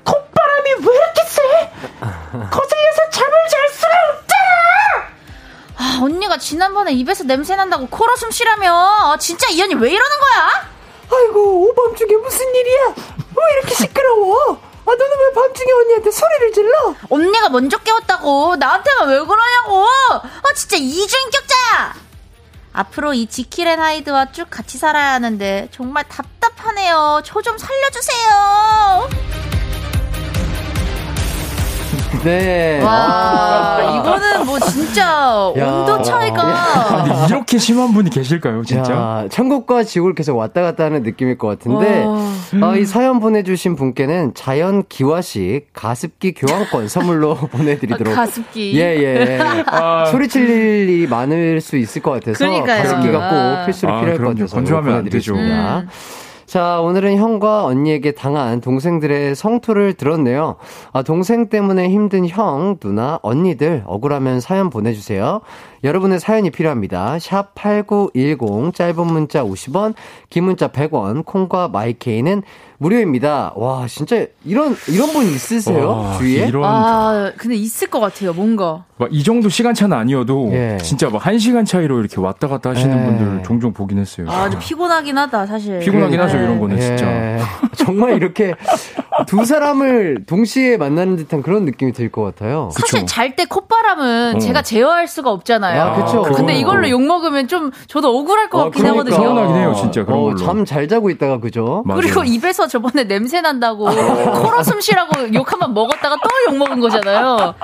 [0.05, 1.43] 콧바람이 왜 이렇게 세?
[2.31, 5.09] 거슬려서 잠을 잘 수가 없잖아.
[5.77, 8.73] 아, 언니가 지난번에 입에서 냄새 난다고 코로 숨 쉬라며.
[8.73, 10.69] 아, 진짜 이 언니 왜 이러는 거야?
[11.13, 12.95] 아이고 오밤중에 무슨 일이야?
[12.97, 14.61] 왜 이렇게 시끄러워?
[14.87, 16.95] 아 너는 왜 밤중에 언니한테 소리를 질러?
[17.11, 18.55] 언니가 먼저 깨웠다고.
[18.55, 19.85] 나한테만 왜 그러냐고.
[20.13, 22.04] 아, 진짜 이중인격자야.
[22.75, 27.23] 앞으로 이 지킬앤 하이드와 쭉 같이 살아야 하는데 정말 답답하네요.
[27.25, 29.44] 저 좀 살려주세요.
[32.25, 32.81] 네.
[32.83, 36.43] 와, 이거는 뭐 진짜 온도 차이가.
[36.97, 38.93] 아니, 이렇게 심한 분이 계실까요, 진짜?
[38.93, 42.05] 야, 천국과 지옥을 계속 왔다 갔다 하는 느낌일 것 같은데,
[42.63, 48.15] 어, 이 사연 보내주신 분께는 자연 기화식 가습기 교환권 선물로 보내드리도록.
[48.15, 48.79] 가습기.
[48.81, 49.39] 예, 예.
[49.67, 50.07] 아.
[50.07, 52.39] 소리칠 일이 많을 수 있을 것 같아서.
[52.39, 52.83] 그러니까요.
[52.83, 54.29] 가습기가 꼭 필수로 아, 필요할 것.
[54.35, 54.57] 같아서.
[54.57, 55.33] 건조하면 안 되죠.
[55.35, 55.79] 보내드리겠습니다.
[55.81, 55.89] 음.
[56.47, 60.57] 자, 오늘은 형과 언니에게 당한 동생들의 성토를 들었네요.
[60.93, 65.41] 아, 동생 때문에 힘든 형, 누나, 언니들 억울하면 사연 보내주세요.
[65.83, 67.19] 여러분의 사연이 필요합니다.
[67.19, 69.95] 샵 8910, 짧은 문자 50원,
[70.31, 72.43] 긴 문자 100원, 콩과 마이케이는
[72.79, 73.53] 무료입니다.
[73.57, 75.89] 와, 진짜 이런, 이런 분 있으세요?
[75.91, 76.47] 와, 주위에?
[76.49, 78.85] 이런 아, 근데 있을 것 같아요, 뭔가.
[78.97, 80.79] 막 이 정도 시간차는 아니어도 예.
[80.83, 83.05] 진짜 막한 시간 차이로 이렇게 왔다 갔다 하시는 예.
[83.05, 84.27] 분들 종종 보긴 했어요.
[84.29, 85.79] 아, 좀 피곤하긴 하다, 사실.
[85.81, 86.45] 피곤하긴 하죠, 네.
[86.45, 87.07] 이런 거는 진짜.
[87.07, 87.39] 예.
[87.77, 88.55] 정말 이렇게
[89.27, 92.71] 두 사람을 동시에 만나는 듯한 그런 느낌이 들 것 같아요.
[92.73, 93.05] 사실.
[93.07, 94.39] 잘 때 콧바람은 어.
[94.39, 95.83] 제가 제어할 수가 없잖아요.
[95.83, 96.23] 아, 그쵸.
[96.23, 96.57] 근데 어.
[96.57, 99.01] 이걸로 욕 먹으면 좀 저도 억울할 것 아, 같긴 그러니까.
[99.13, 99.17] 하거든요.
[99.35, 100.37] 서운하긴 해요, 진짜 그런 걸로.
[100.37, 101.83] 잠잘 자고 있다가 그죠?
[101.87, 102.01] 맞아요.
[102.01, 106.79] 그리고 입에서 저번에 냄새 난다고 코로 숨 쉬라고 욕 한 번 먹었다가 또 욕 먹은
[106.81, 107.55] 거잖아요.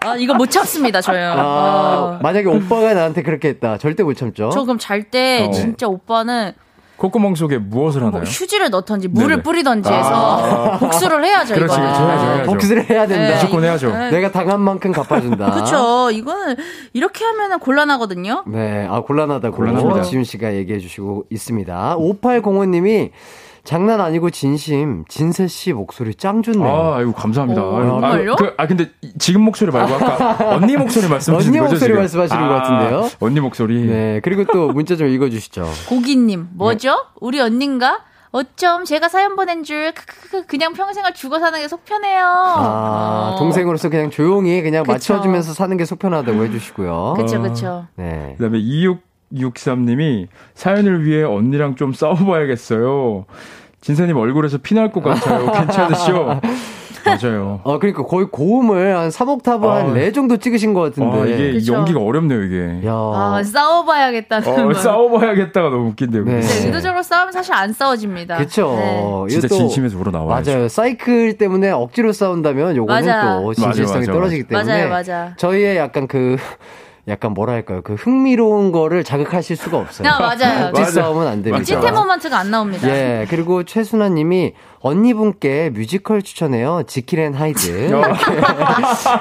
[0.00, 1.32] 아, 이거 못 참습니다, 저요.
[1.32, 2.18] 아, 아.
[2.22, 3.76] 만약에 오빠가 나한테 그렇게 했다.
[3.78, 4.50] 절대 못 참죠.
[4.50, 5.50] 저 그럼 잘때 어.
[5.52, 6.52] 진짜 오빠는
[7.00, 8.20] 콧구멍 속에 무엇을 하나요?
[8.20, 9.42] 뭐 휴지를 넣던지 물을 네네.
[9.42, 11.82] 뿌리던지 해서 복수를 해야죠, 그렇지, 이거.
[11.82, 12.50] 그렇지, 해야죠, 해야죠.
[12.52, 13.28] 복수를 해야 된다.
[13.28, 13.34] 네.
[13.34, 13.90] 무조건 해야죠.
[13.90, 14.10] 네.
[14.10, 15.50] 내가 당한 만큼 갚아준다.
[15.52, 16.10] 그쵸.
[16.12, 16.56] 이거는
[16.92, 18.44] 이렇게 하면은 곤란하거든요.
[18.48, 20.02] 네, 아 곤란하다고 곤란합니다.
[20.02, 21.96] 지훈 씨가 얘기해 주시고 있습니다.
[21.96, 23.10] 5805님이
[23.64, 26.66] 장난 아니고 진심 진세 씨 목소리 짱 좋네요.
[26.68, 27.62] 아, 아이고 감사합니다.
[27.62, 28.32] 오, 아유, 정말요?
[28.32, 31.72] 아, 그, 아 근데 이- 지금 목소리 말고 아까 언니 목소리 말씀하시는 언니 거죠?
[31.74, 31.96] 목소리 지금?
[32.00, 33.00] 말씀하시는 것 같은데요?
[33.04, 33.84] 아, 언니 목소리.
[33.86, 35.66] 네, 그리고 또 문자 좀 읽어 주시죠.
[35.88, 36.94] 고기 님, 뭐죠?
[37.20, 38.00] 우리 언닌가?
[38.32, 42.24] 어쩜 제가 사연 보낸 줄 크크크 그냥 평생을 죽어 사는 게 속편해요.
[42.24, 43.38] 아, 어.
[43.40, 44.92] 동생으로서 그냥 조용히 그냥 그쵸.
[44.92, 47.14] 맞춰주면서 사는 게 속편하다고 해주시고요.
[47.16, 47.86] 그쵸 그쵸.
[47.96, 48.34] 네.
[48.38, 48.58] 그다음에
[49.32, 53.24] 2663님이 사연을 위해 언니랑 좀 싸워봐야겠어요.
[53.80, 55.50] 진사님 얼굴에서 피날 것 같아요.
[55.52, 56.40] 괜찮으시죠?
[57.02, 57.60] 맞아요.
[57.64, 59.84] 어, 그러니까 거의 고음을 한 3옥타브 아.
[59.84, 61.18] 한4 정도 찍으신 것 같은데.
[61.18, 61.72] 아, 이게 그쵸.
[61.74, 62.86] 연기가 어렵네요, 이게.
[62.86, 62.92] 야.
[62.92, 64.74] 아 싸워봐야겠다는 어, 말.
[64.74, 66.24] 싸워봐야겠다가 너무 웃긴데요.
[66.24, 66.40] 네.
[66.40, 68.36] 근데 의도적으로 싸우면 사실 안 싸워집니다.
[68.36, 68.76] 그쵸.
[68.76, 69.26] 네.
[69.30, 70.50] 진짜 진심에서 우러나와야죠.
[70.50, 70.68] 맞아요.
[70.68, 73.40] 사이클 때문에 억지로 싸운다면 요거는 맞아.
[73.40, 75.34] 또 진실성이 맞아, 맞아, 떨어지기 때문에 맞아요, 맞아.
[75.38, 76.36] 저희의 약간 그
[77.10, 77.80] 약간 뭐라 할까요?
[77.82, 80.08] 그 흥미로운 거를 자극하실 수가 없어요.
[80.08, 80.68] 아, 맞아요.
[80.68, 80.92] 억지 맞아.
[80.92, 81.64] 싸움은 안 됩니다.
[81.64, 82.88] 찐텐 moment가 안 나옵니다.
[82.88, 86.84] 예, 그리고 최순아 님이 언니분께 뮤지컬 추천해요.
[86.86, 87.92] 지킬앤 하이드.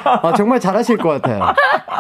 [0.06, 1.54] 아, 정말 잘하실 것 같아요.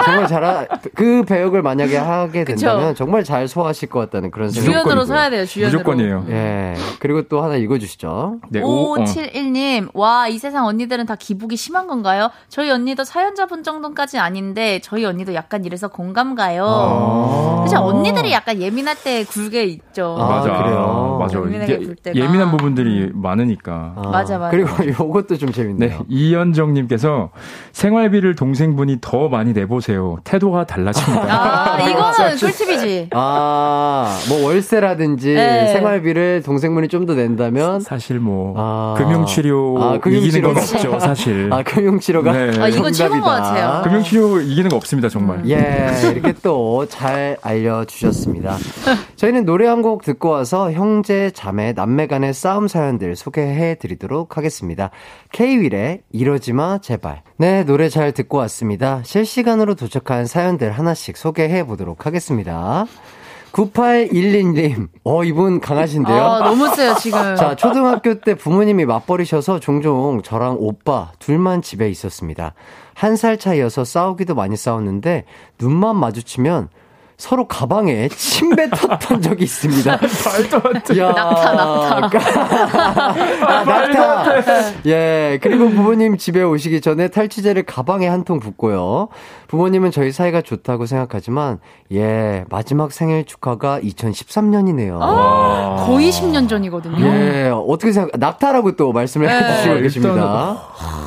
[0.05, 2.95] 정말 잘, 그 배역을 만약에 하게 된다면.
[2.95, 5.05] 정말 잘 소화하실 것 같다는 그런 생각이 주연으로.
[5.05, 5.79] 서야 돼요, 주연으로.
[5.79, 6.25] 무조건이에요.
[6.29, 6.75] 예.
[6.99, 8.37] 그리고 또 하나 읽어주시죠.
[8.49, 8.95] 네, 오, 어.
[8.95, 12.29] 5571님, 와, 이 세상 언니들은 다 기복이 심한 건가요?
[12.47, 16.65] 저희 언니도 사연자분 정도까지 아닌데, 저희 언니도 약간 이래 서 공감 가요.
[16.67, 17.63] 아.
[17.63, 17.77] 그죠?
[17.79, 20.15] 언니들이 약간 예민할 때 굴게 있죠.
[20.19, 20.61] 아, 맞아.
[20.63, 21.17] 그래요?
[21.19, 21.39] 맞아.
[22.03, 22.19] 때가.
[22.19, 23.93] 예민한 부분들이 많으니까.
[23.95, 24.51] 아, 맞아, 맞아.
[24.51, 26.05] 그리고 요것도 좀 네, 재밌네요.
[26.09, 27.29] 이현정 님께서
[27.71, 30.17] 생활비를 동생분이 더 많이 내보세요.
[30.25, 31.25] 태도가 달라집니다.
[31.29, 33.09] 아, 이거는 꿀팁이지.
[33.13, 35.67] 아, 뭐 월세라든지 네.
[35.73, 38.93] 생활비를 동생분이 좀 더 낸다면 사실 뭐 아.
[38.97, 41.49] 금융치료 아, 이기는 건 없죠, 사실.
[41.51, 42.51] 아, 금융치료가 네.
[42.61, 43.29] 아, 이건 최고인 것.
[43.29, 43.81] 같아요.
[43.83, 45.41] 금융치료 이기는 거 없습니다, 정말.
[45.45, 45.55] 예,
[46.11, 48.57] 이렇게 또 잘 알려주셨습니다.
[49.15, 54.91] 저희는 노래 한 곡 듣고 와서 형제, 자매, 남매 간의 싸움 사연들 소개해 드리도록 하겠습니다.
[55.31, 57.21] K-윌의 이러지마, 제발.
[57.37, 59.01] 네, 노래 잘 듣고 왔습니다.
[59.03, 62.85] 실시간으로 도착한 사연들 하나씩 소개해 보도록 하겠습니다.
[63.51, 66.23] 9812님, 어, 이분 강하신데요?
[66.23, 67.35] 아, 너무 세요, 지금.
[67.35, 72.53] 자, 초등학교 때 부모님이 맞벌이셔서 종종 저랑 오빠 둘만 집에 있었습니다.
[72.93, 75.23] 한 살 차이여서 싸우기도 많이 싸웠는데
[75.57, 76.67] 눈만 마주치면
[77.19, 79.91] 서로 가방에 침 뱉었던 적이 있습니다.
[79.91, 80.97] 말도 안 돼.
[80.99, 83.45] 야, 낙타, 낙타.
[83.45, 84.73] 아, 낙타.
[84.85, 89.09] 예, 그리고 부모님 집에 오시기 전에 탈취제를 가방에 한 통 붓고요.
[89.47, 91.59] 부모님은 저희 사이가 좋다고 생각하지만,
[91.91, 94.97] 예, 마지막 생일 축하가 2013년이네요.
[95.01, 97.05] 아, 거의 10년 전이거든요.
[97.05, 99.33] 예, 어떻게 생각, 낙타라고 또 말씀을 네.
[99.33, 100.61] 해주시고 어, 계십니다.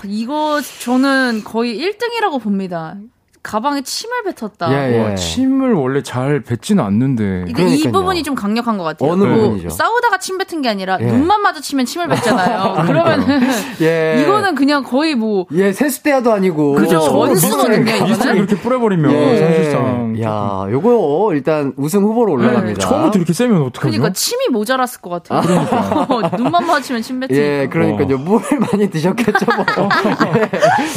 [0.04, 2.96] 이거 저는 거의 1등이라고 봅니다.
[3.42, 4.72] 가방에 침을 뱉었다.
[4.72, 4.98] 예, 예.
[5.02, 7.22] 와, 침을 원래 잘 뱉지는 않는데.
[7.46, 7.92] 근데 이 그러니까요.
[7.92, 9.10] 부분이 좀 강력한 것 같아요.
[9.10, 9.70] 어느 뭐 부분이죠?
[9.70, 11.04] 싸우다가 침 뱉은 게 아니라 예.
[11.06, 12.84] 눈만 마주치면 침을 뱉잖아요.
[12.86, 13.40] 그러면은
[13.80, 14.22] 예.
[14.22, 16.74] 이거는 그냥 거의 뭐 예, 세수대야도 아니고.
[16.74, 18.36] 그죠, 원수거든요, 미스터 이거는.
[18.36, 19.36] 이렇게 뿌려버리면 예.
[19.38, 20.01] 사실상.
[20.20, 22.80] 야, 요거 일단 우승 후보로 올라갑니다.
[22.80, 23.90] 처음부터 이렇게 세면 어떡하죠?
[23.90, 25.42] 그러니까 침이 모자랐을 것 같아요.
[26.36, 27.36] 눈만 마주치면 침 뱉으니까.
[27.36, 28.18] 예, 그러니까요.
[28.18, 29.64] 물을 많이 드셨겠죠, 뭐.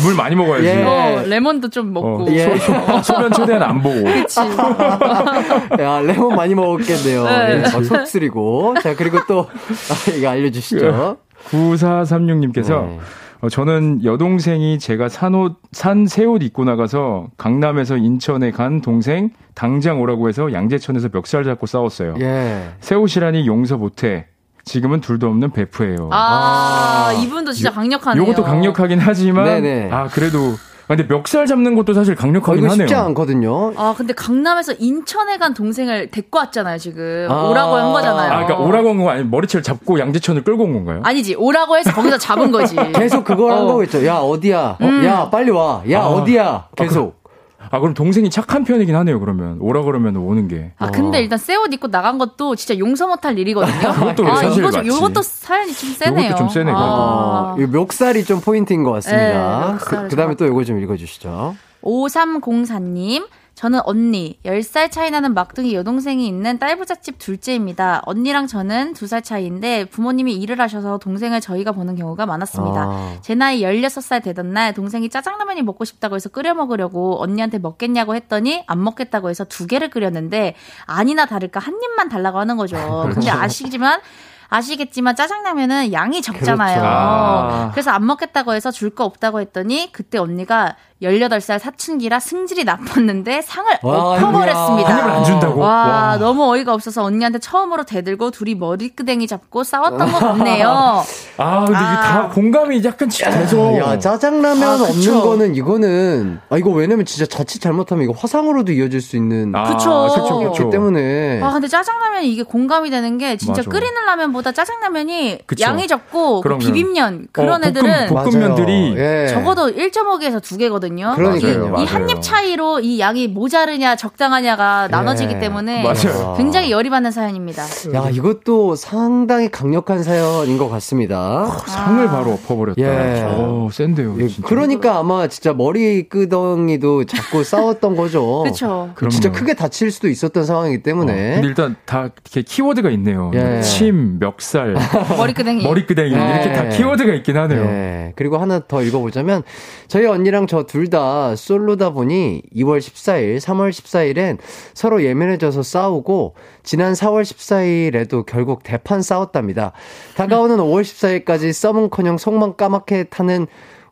[0.03, 0.67] 물 많이 먹어야지.
[0.67, 0.83] 예.
[0.83, 2.23] 어, 레몬도 좀 먹고.
[2.23, 2.57] 어, 예.
[2.57, 4.03] 소, 소변 최대한 안 보고.
[4.03, 4.39] 그치.
[5.79, 7.23] 야, 레몬 많이 먹었겠네요.
[7.23, 7.51] 네.
[7.51, 8.75] 예, 막 속쓰리고.
[8.81, 11.17] 자, 그리고 또, 아, 이거 알려주시죠.
[11.49, 12.99] 9436님께서 네.
[13.41, 19.29] 어, 저는 여동생이 제가 산 옷, 산 새 옷 입고 나가서 강남에서 인천에 간 동생
[19.53, 22.15] 당장 오라고 해서 양재천에서 멱살 잡고 싸웠어요.
[22.21, 22.69] 예.
[22.79, 24.27] 새 옷이라니 용서 못해.
[24.63, 26.09] 지금은 둘도 없는 베프예요.
[26.11, 28.23] 아, 이분도 진짜 강력하네요.
[28.23, 29.91] 요것도 강력하긴 하지만 네네.
[29.91, 32.87] 아 그래도 아, 근데 멱살 잡는 것도 사실 어, 강력하긴 이거 하네요.
[32.87, 33.73] 쉽지 않거든요.
[33.75, 37.27] 아, 근데 강남에서 인천에 간 동생을 데리고 왔잖아요, 지금.
[37.29, 37.43] 아.
[37.49, 38.31] 오라고 한 거잖아요.
[38.31, 41.01] 아, 그러니까 오라고 한 거 아니면 머리채를 잡고 양재천을 끌고 온 건가요?
[41.03, 42.75] 아니지, 오라고 해서 거기서 잡은 거지.
[42.93, 43.65] 계속 그걸 한 어.
[43.73, 44.05] 거겠죠.
[44.05, 44.77] 야, 어디야?
[44.81, 45.03] 음.
[45.05, 45.81] 야, 빨리 와.
[45.89, 46.07] 야, 아.
[46.07, 46.67] 어디야?
[46.75, 47.15] 계속.
[47.23, 47.24] 아
[47.71, 49.19] 그럼 동생이 착한 편이긴 하네요.
[49.19, 50.71] 그러면 오라 그러면 오는 게.
[50.77, 53.93] 아, 근데 일단 새 옷 입고 나간 것도 진짜 용서 못할 일이거든요.
[53.93, 54.87] 그것도 아, 사실 이거 좀, 맞지.
[54.89, 56.25] 요것도 사연이 좀 세네요.
[56.25, 56.75] 요것도 좀 세네, 아.
[56.77, 59.71] 어, 이 멱살이 좀 포인트인 것 네, 같습니다.
[59.71, 61.55] 멱살을 그, 다음에 또 이거 좀 읽어주시죠.
[61.81, 68.01] 5304님, 저는 언니, 10살 차이 나는 막둥이 여동생이 있는 딸부잣집 둘째입니다.
[68.05, 72.81] 언니랑 저는 2살 차이인데 부모님이 일을 하셔서 동생을 저희가 보는 경우가 많았습니다.
[72.81, 73.15] 아.
[73.21, 78.63] 제 나이 16살 되던 날 동생이 짜장라면이 먹고 싶다고 해서 끓여 먹으려고 언니한테 먹겠냐고 했더니
[78.67, 82.75] 안 먹겠다고 해서 두 개를 끓였는데 아니나 다를까 한 입만 달라고 하는 거죠.
[83.13, 84.01] 근데 아시지만
[84.47, 86.75] 아시겠지만 짜장라면은 양이 적잖아요.
[86.79, 86.87] 그렇죠.
[86.87, 87.71] 아.
[87.71, 93.69] 그래서 안 먹겠다고 해서 줄 거 없다고 했더니 그때 언니가 18살 사춘기라 승질이 나빴는데 상을
[93.83, 94.89] 와, 엎어버렸습니다.
[94.89, 95.59] 한 입을 안 준다고?
[95.59, 96.17] 와, 와.
[96.17, 101.03] 너무 어이가 없어서 언니한테 처음으로 대들고 둘이 머리끄댕이 잡고 싸웠던 것 같네요.
[101.37, 102.01] 아 근데 이게 아.
[102.01, 103.77] 다 공감이 약간씩 돼서.
[103.77, 105.21] 야, 짜장라면 아, 없는.
[105.21, 109.53] 거는 이거는, 아, 이거 왜냐면 진짜 자칫 잘못하면 이거 화상으로도 이어질 수 있는.
[109.53, 110.07] 아, 그쵸.
[110.15, 110.69] 그쵸, 그쵸.
[110.69, 111.41] 때문에.
[111.43, 113.69] 아, 근데 짜장라면이 이게 공감이 되는 게 진짜 맞아.
[113.69, 115.63] 끓이는 라면보다 짜장라면이 그쵸.
[115.63, 116.57] 양이 적고 그.
[116.57, 119.23] 비빔면 그런 어, 애들은 볶음, 볶음면들이 맞아요.
[119.23, 119.27] 예.
[119.27, 121.13] 적어도 1.5개에서 2개거든 요.
[121.15, 121.75] 그러니까요.
[121.79, 126.35] 이 한 입 차이로 이 양이 모자르냐 적당하냐가 나눠지기 때문에 맞아요.
[126.37, 127.63] 굉장히 열이 받는 사연입니다.
[127.93, 131.45] 야, 이것도 상당히 강력한 사연인 것 같습니다.
[131.67, 132.81] 상을 바로 엎어버렸다.
[132.81, 133.23] 예.
[133.25, 134.15] 오, 센데요.
[134.19, 134.47] 예, 진짜.
[134.47, 138.43] 그러니까 아마 진짜 머리 끄덩이도 잡고 싸웠던 거죠.
[138.45, 138.93] 그렇죠.
[139.09, 139.31] 진짜.
[139.31, 141.33] 크게 다칠 수도 있었던 상황이기 어, 때문에.
[141.35, 143.31] 근데 일단 다 이렇게 키워드가 있네요.
[143.33, 143.61] 예.
[143.61, 144.75] 침, 멱살,
[145.17, 145.63] 머리끄댕이.
[145.63, 146.15] 머리끄댕이 예.
[146.15, 147.63] 이렇게 다 키워드가 있긴 하네요.
[147.65, 148.13] 네.
[148.15, 149.43] 그리고 하나 더 읽어보자면,
[149.87, 154.37] 저희 언니랑 저둘 다 솔로다 보니 2월 14일, 3월 14일엔
[154.73, 159.71] 서로 예민해져서 싸우고, 지난 4월 14일에도 결국 대판 싸웠답니다.
[160.17, 163.47] 다가오는 5월 14일까지 썸은 커녕 속만 까맣게 타는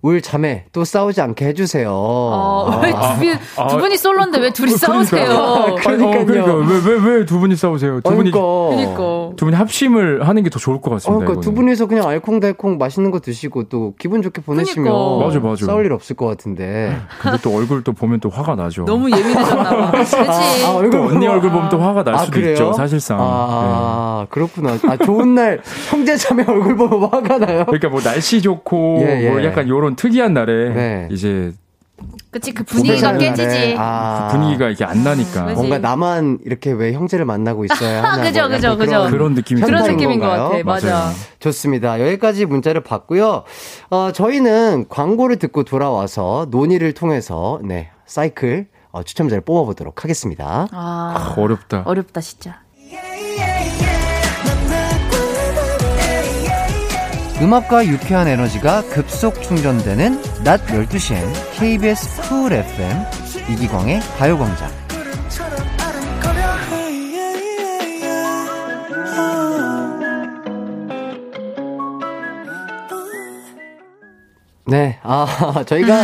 [0.06, 1.90] 울 자매 또 싸우지 않게 해주세요.
[1.90, 5.24] 어, 왜 아, 두, 분- 아, 두 분이 솔로인데 왜 둘이 싸우세요?
[5.24, 6.26] 아니, 어, 그러니까요.
[6.26, 8.02] 그러니까 왜왜 왜 두 분이 싸우세요?
[8.02, 9.00] 두 분이 그러니까.
[9.38, 11.20] 두 분이 합심을 하는 게 더 좋을 것 어, 같습니다.
[11.26, 11.56] 그러니까 두 이거는.
[11.56, 15.26] 분이서 그냥 알콩달콩 맛있는 거 드시고 또 기분 좋게 보내시면 그러니까.
[15.26, 15.66] 맞아, 맞아.
[15.66, 16.98] 싸울 일 없을 것 같은데.
[17.22, 18.84] 근데 또 얼굴 또 보면 또 화가 나죠.
[18.84, 19.92] 너무 예민해졌나 봐.
[19.92, 20.18] 그렇지.
[20.66, 22.52] 아, 얼굴 또 언니 얼굴 보면 또 화가 날 아, 수도 그래요?
[22.52, 23.18] 있죠, 사실상.
[23.20, 23.24] 네.
[24.24, 24.78] 아, 그렇구나.
[24.88, 27.66] 아, 좋은 날 형제 자매 얼굴 보면 화가 나요?
[27.66, 29.30] 그러니까 뭐 날씨 좋고 예, 예.
[29.30, 31.08] 뭐 약간 요런 특이한 날에 네.
[31.12, 31.52] 이제
[32.32, 33.48] 그치, 그 분위기가 깨지지.
[33.48, 35.56] 날에, 아, 분위기가 이렇게 안 나니까 그치.
[35.56, 38.24] 뭔가 나만 이렇게 왜 형제를 만나고 있어야 하나.
[38.24, 39.08] 그죠, 뭐 그죠, 그죠.
[39.12, 40.50] 그런 느낌이 그런 느낌인 것 건가요?
[40.50, 40.64] 같아.
[40.64, 40.88] 맞아.
[40.88, 41.14] 맞아요.
[41.40, 42.02] 좋습니다.
[42.02, 43.44] 여기까지 문자를 받고요.
[43.92, 50.68] 어, 저희는 광고를 듣고 돌아와서 논의를 통해서 네 사이클 어, 추첨자를 뽑아보도록 하겠습니다.
[50.72, 51.84] 아, 어렵다.
[51.86, 52.63] 어렵다, 진짜.
[57.44, 61.20] 음악과 유쾌한 에너지가 급속 충전되는 낮 12시엔
[61.60, 63.04] KBS 쿨 FM
[63.52, 64.70] 이기광의 가요광장.
[74.66, 75.28] 네, 아,
[75.68, 76.04] 저희가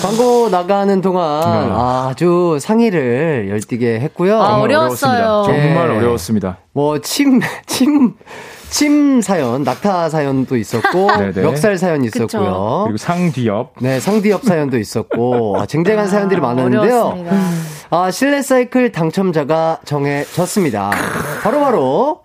[0.00, 1.74] 광고 나가는 동안 네.
[1.74, 4.40] 아주 상의를 열띠게 했고요.
[4.40, 5.42] 아, 정말 어려웠어요.
[5.46, 5.96] 정말 네.
[5.96, 6.58] 어려웠습니다.
[6.72, 8.14] 뭐, 침, 침,
[8.70, 11.08] 침 사연, 낙타 사연도 있었고.
[11.34, 12.84] 멱살 사연 있었고요.
[12.86, 13.74] 그리고 상뒤옆.
[13.80, 17.00] 네, 상뒤옆 사연도 있었고, 아, 쟁쟁한 사연들이 많았는데요.
[17.00, 17.36] 어려웠습니다.
[17.90, 20.90] 아, 실내 사이클 당첨자가 정해졌습니다.
[21.42, 22.22] 바로 바로,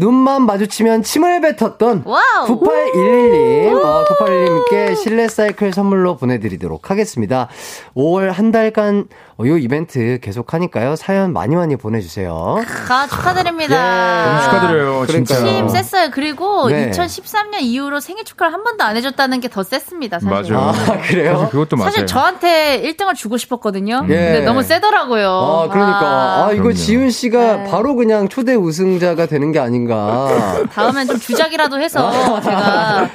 [0.00, 2.46] 눈만 마주치면 침을 뱉었던 와우.
[2.46, 7.48] 9811님, 어, 9811님께 실내 사이클 선물로 보내드리도록 하겠습니다.
[7.94, 10.96] 5월 한 달간 어, 요 이벤트 계속 하니까요.
[10.96, 12.56] 사연 많이 많이 보내주세요.
[12.86, 13.74] 가 축하드립니다.
[13.74, 14.30] 예.
[14.30, 15.42] 너무 축하드려요, 진짜.
[15.44, 16.10] 팀 셌어요.
[16.12, 16.90] 그리고 네.
[16.90, 20.20] 2013년 이후로 생일 축하를 한 번도 안 해줬다는 게 더 셌습니다.
[20.20, 20.54] 사실.
[20.54, 20.68] 맞아요.
[20.68, 21.32] 아, 그래요?
[21.36, 21.90] 사실 그것도 맞아요.
[21.90, 24.02] 사실 저한테 1등을 주고 싶었거든요.
[24.04, 24.14] 예.
[24.14, 25.28] 근데 너무 세더라고요.
[25.28, 26.00] 아, 그러니까.
[26.46, 26.72] 아, 이거 그럼요.
[26.74, 27.70] 지훈 씨가 네.
[27.70, 30.28] 바로 그냥 초대 우승자가 되는 게 아닌가.
[30.72, 33.08] 다음엔 좀 주작이라도 해서 제가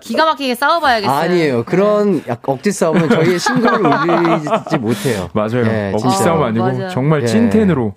[0.00, 1.16] 기가 막히게 싸워봐야겠어요.
[1.16, 1.64] 아니에요.
[1.64, 5.28] 그런 약 억지 싸움은 저희의 신고를 울리지 못해요.
[5.32, 5.64] 맞아요.
[5.68, 6.16] 네, 억지 진짜.
[6.16, 6.88] 싸움 아 니고 맞아요.
[6.90, 7.26] 정말 예.
[7.26, 7.94] 찐텐으로.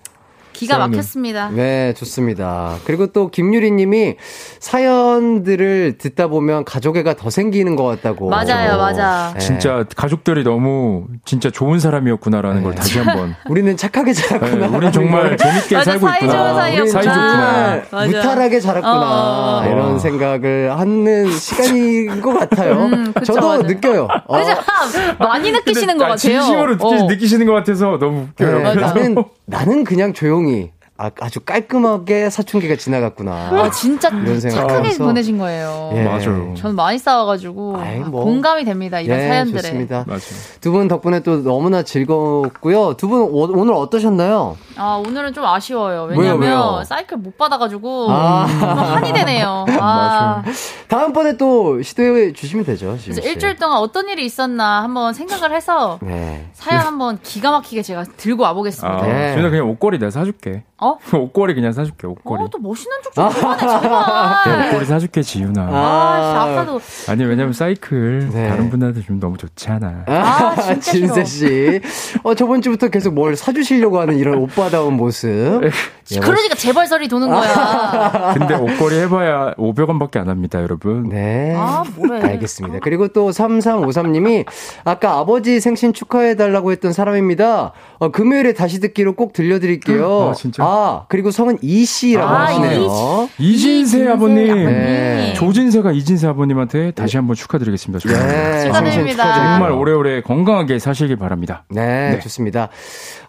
[0.61, 0.91] 기가 싸우는.
[0.91, 1.49] 막혔습니다.
[1.49, 2.75] 네, 좋습니다.
[2.85, 4.15] 그리고 또 김유리 님이
[4.59, 8.29] 사연들을 듣다 보면 가족애가 더 생기는 것 같다고.
[8.29, 9.31] 맞아요, 맞아.
[9.33, 9.39] 네.
[9.39, 13.35] 진짜 가족들이 너무 진짜 좋은 사람이었구나라는 걸 다시 한번.
[13.49, 14.67] 우리는 착하게 자랐구나.
[14.67, 16.53] 네, 우린 정말 재밌게 맞아, 살고 사이좋은 있구나.
[16.53, 16.91] 사이였구나.
[17.01, 17.81] 사이좋구나.
[17.91, 18.05] 맞아.
[18.07, 19.01] 무탈하게 자랐구나.
[19.01, 19.63] 어.
[19.65, 22.73] 이런 생각을 하는 시간인 것 같아요.
[22.85, 23.61] 음, 그쵸, 저도 맞아요.
[23.63, 24.07] 느껴요.
[24.27, 24.53] 어, 그죠?
[25.19, 26.17] 많이 느끼시는 것 아, 같아요.
[26.41, 27.05] 진심으로 느끼, 어.
[27.07, 28.57] 느끼시는 것 같아서 너무 웃겨요.
[28.59, 29.15] 네, 나는,
[29.51, 30.71] 나는 그냥 조용히
[31.01, 33.31] 아, 아주 깔끔하게 사춘기가 지나갔구나.
[33.51, 34.97] 아, 진짜 착하게.
[34.99, 35.89] 보내신 거예요.
[35.95, 36.03] 예.
[36.03, 36.53] 맞아요.
[36.55, 38.23] 저는 많이 싸워가지고 아이, 뭐.
[38.23, 38.99] 공감이 됩니다.
[38.99, 39.61] 이런 예, 사연들에.
[39.63, 40.03] 좋습니다.
[40.07, 40.21] 맞아요.
[40.61, 42.95] 두분 덕분에 또 너무나 즐거웠고요.
[42.97, 44.55] 두 분 오늘 어떠셨나요?
[44.77, 46.03] 아 오늘은 좀 아쉬워요.
[46.09, 46.81] 왜냐면 왜요?
[46.85, 48.45] 사이클 못 받아가지고 아.
[48.47, 49.65] 좀 한이 되네요.
[49.81, 50.43] 아,
[50.87, 52.95] 다음번에 또 시도해 주시면 되죠.
[52.97, 56.47] 지금 그래서 일주일 동안 어떤 일이 있었나 한번 생각을 해서 네.
[56.53, 58.97] 사연 한번 기가 막히게 제가 들고 와보겠습니다.
[58.99, 59.35] 아, 네.
[59.35, 60.63] 준아 그냥 옷걸이 내가 사줄게.
[60.81, 60.97] 어?
[61.13, 62.07] 옷걸이 그냥 사줄게.
[62.07, 62.43] 옷걸이.
[62.43, 64.67] 어, 또 멋있는 척좀 그만해.
[64.67, 65.61] 옷걸이 사줄게 지윤아.
[65.71, 66.81] 아, 씨, 아까도.
[67.07, 68.49] 아니 왜냐면 사이클 네.
[68.49, 70.05] 다른 분한테 좀 너무 좋잖아.
[70.07, 71.13] 아, 진짜 싫어.
[71.13, 71.81] 진세 씨.
[72.23, 75.61] 어, 저번 주부터 계속 뭘 사주시려고 하는 이런 오빠다운 모습.
[76.13, 78.33] 예, 그러니까 재벌설이 도는 거야.
[78.37, 81.09] 근데 옷걸이 해봐야 500원 밖에 안 합니다, 여러분.
[81.09, 81.53] 네.
[81.55, 82.21] 아, 뭐래.
[82.21, 82.79] 알겠습니다.
[82.81, 84.45] 그리고 또 3353님이
[84.83, 87.71] 아까 아버지 생신 축하해달라고 했던 사람입니다.
[87.99, 90.29] 어, 금요일에 다시 듣기로 꼭 들려드릴게요.
[90.31, 90.63] 아, 진짜?
[90.71, 93.29] 아, 그리고 성은 이씨라고 아, 하시네요.
[93.37, 94.65] 이진세 아버님.
[94.65, 95.33] 네.
[95.35, 98.07] 조진세가 이진세 아버님한테 다시 한번 축하드리겠습니다.
[98.07, 98.65] 네.
[98.65, 99.33] 축하드립니다.
[99.35, 101.63] 정말 오래오래 건강하게 사시길 바랍니다.
[101.69, 102.19] 네, 네.
[102.19, 102.69] 좋습니다.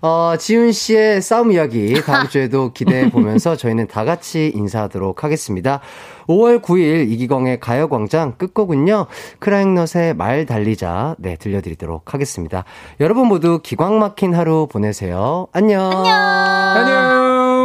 [0.00, 5.80] 어, 지훈 씨의 싸움 이야기 다음 주에도 기대해 보면서 저희는 다 같이 인사하도록 하겠습니다.
[6.28, 9.06] 5월 9일 이기광의 가요광장 끝곡은요,
[9.40, 12.64] 크라잉넛의 말 달리자, 네, 들려드리도록 하겠습니다.
[13.00, 15.48] 여러분 모두 기광 막힌 하루 보내세요.
[15.52, 15.90] 안녕.
[15.90, 16.14] 안녕.
[16.14, 17.11] 안녕!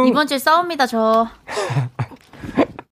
[0.08, 1.28] 이번 주에 싸웁니다, 저.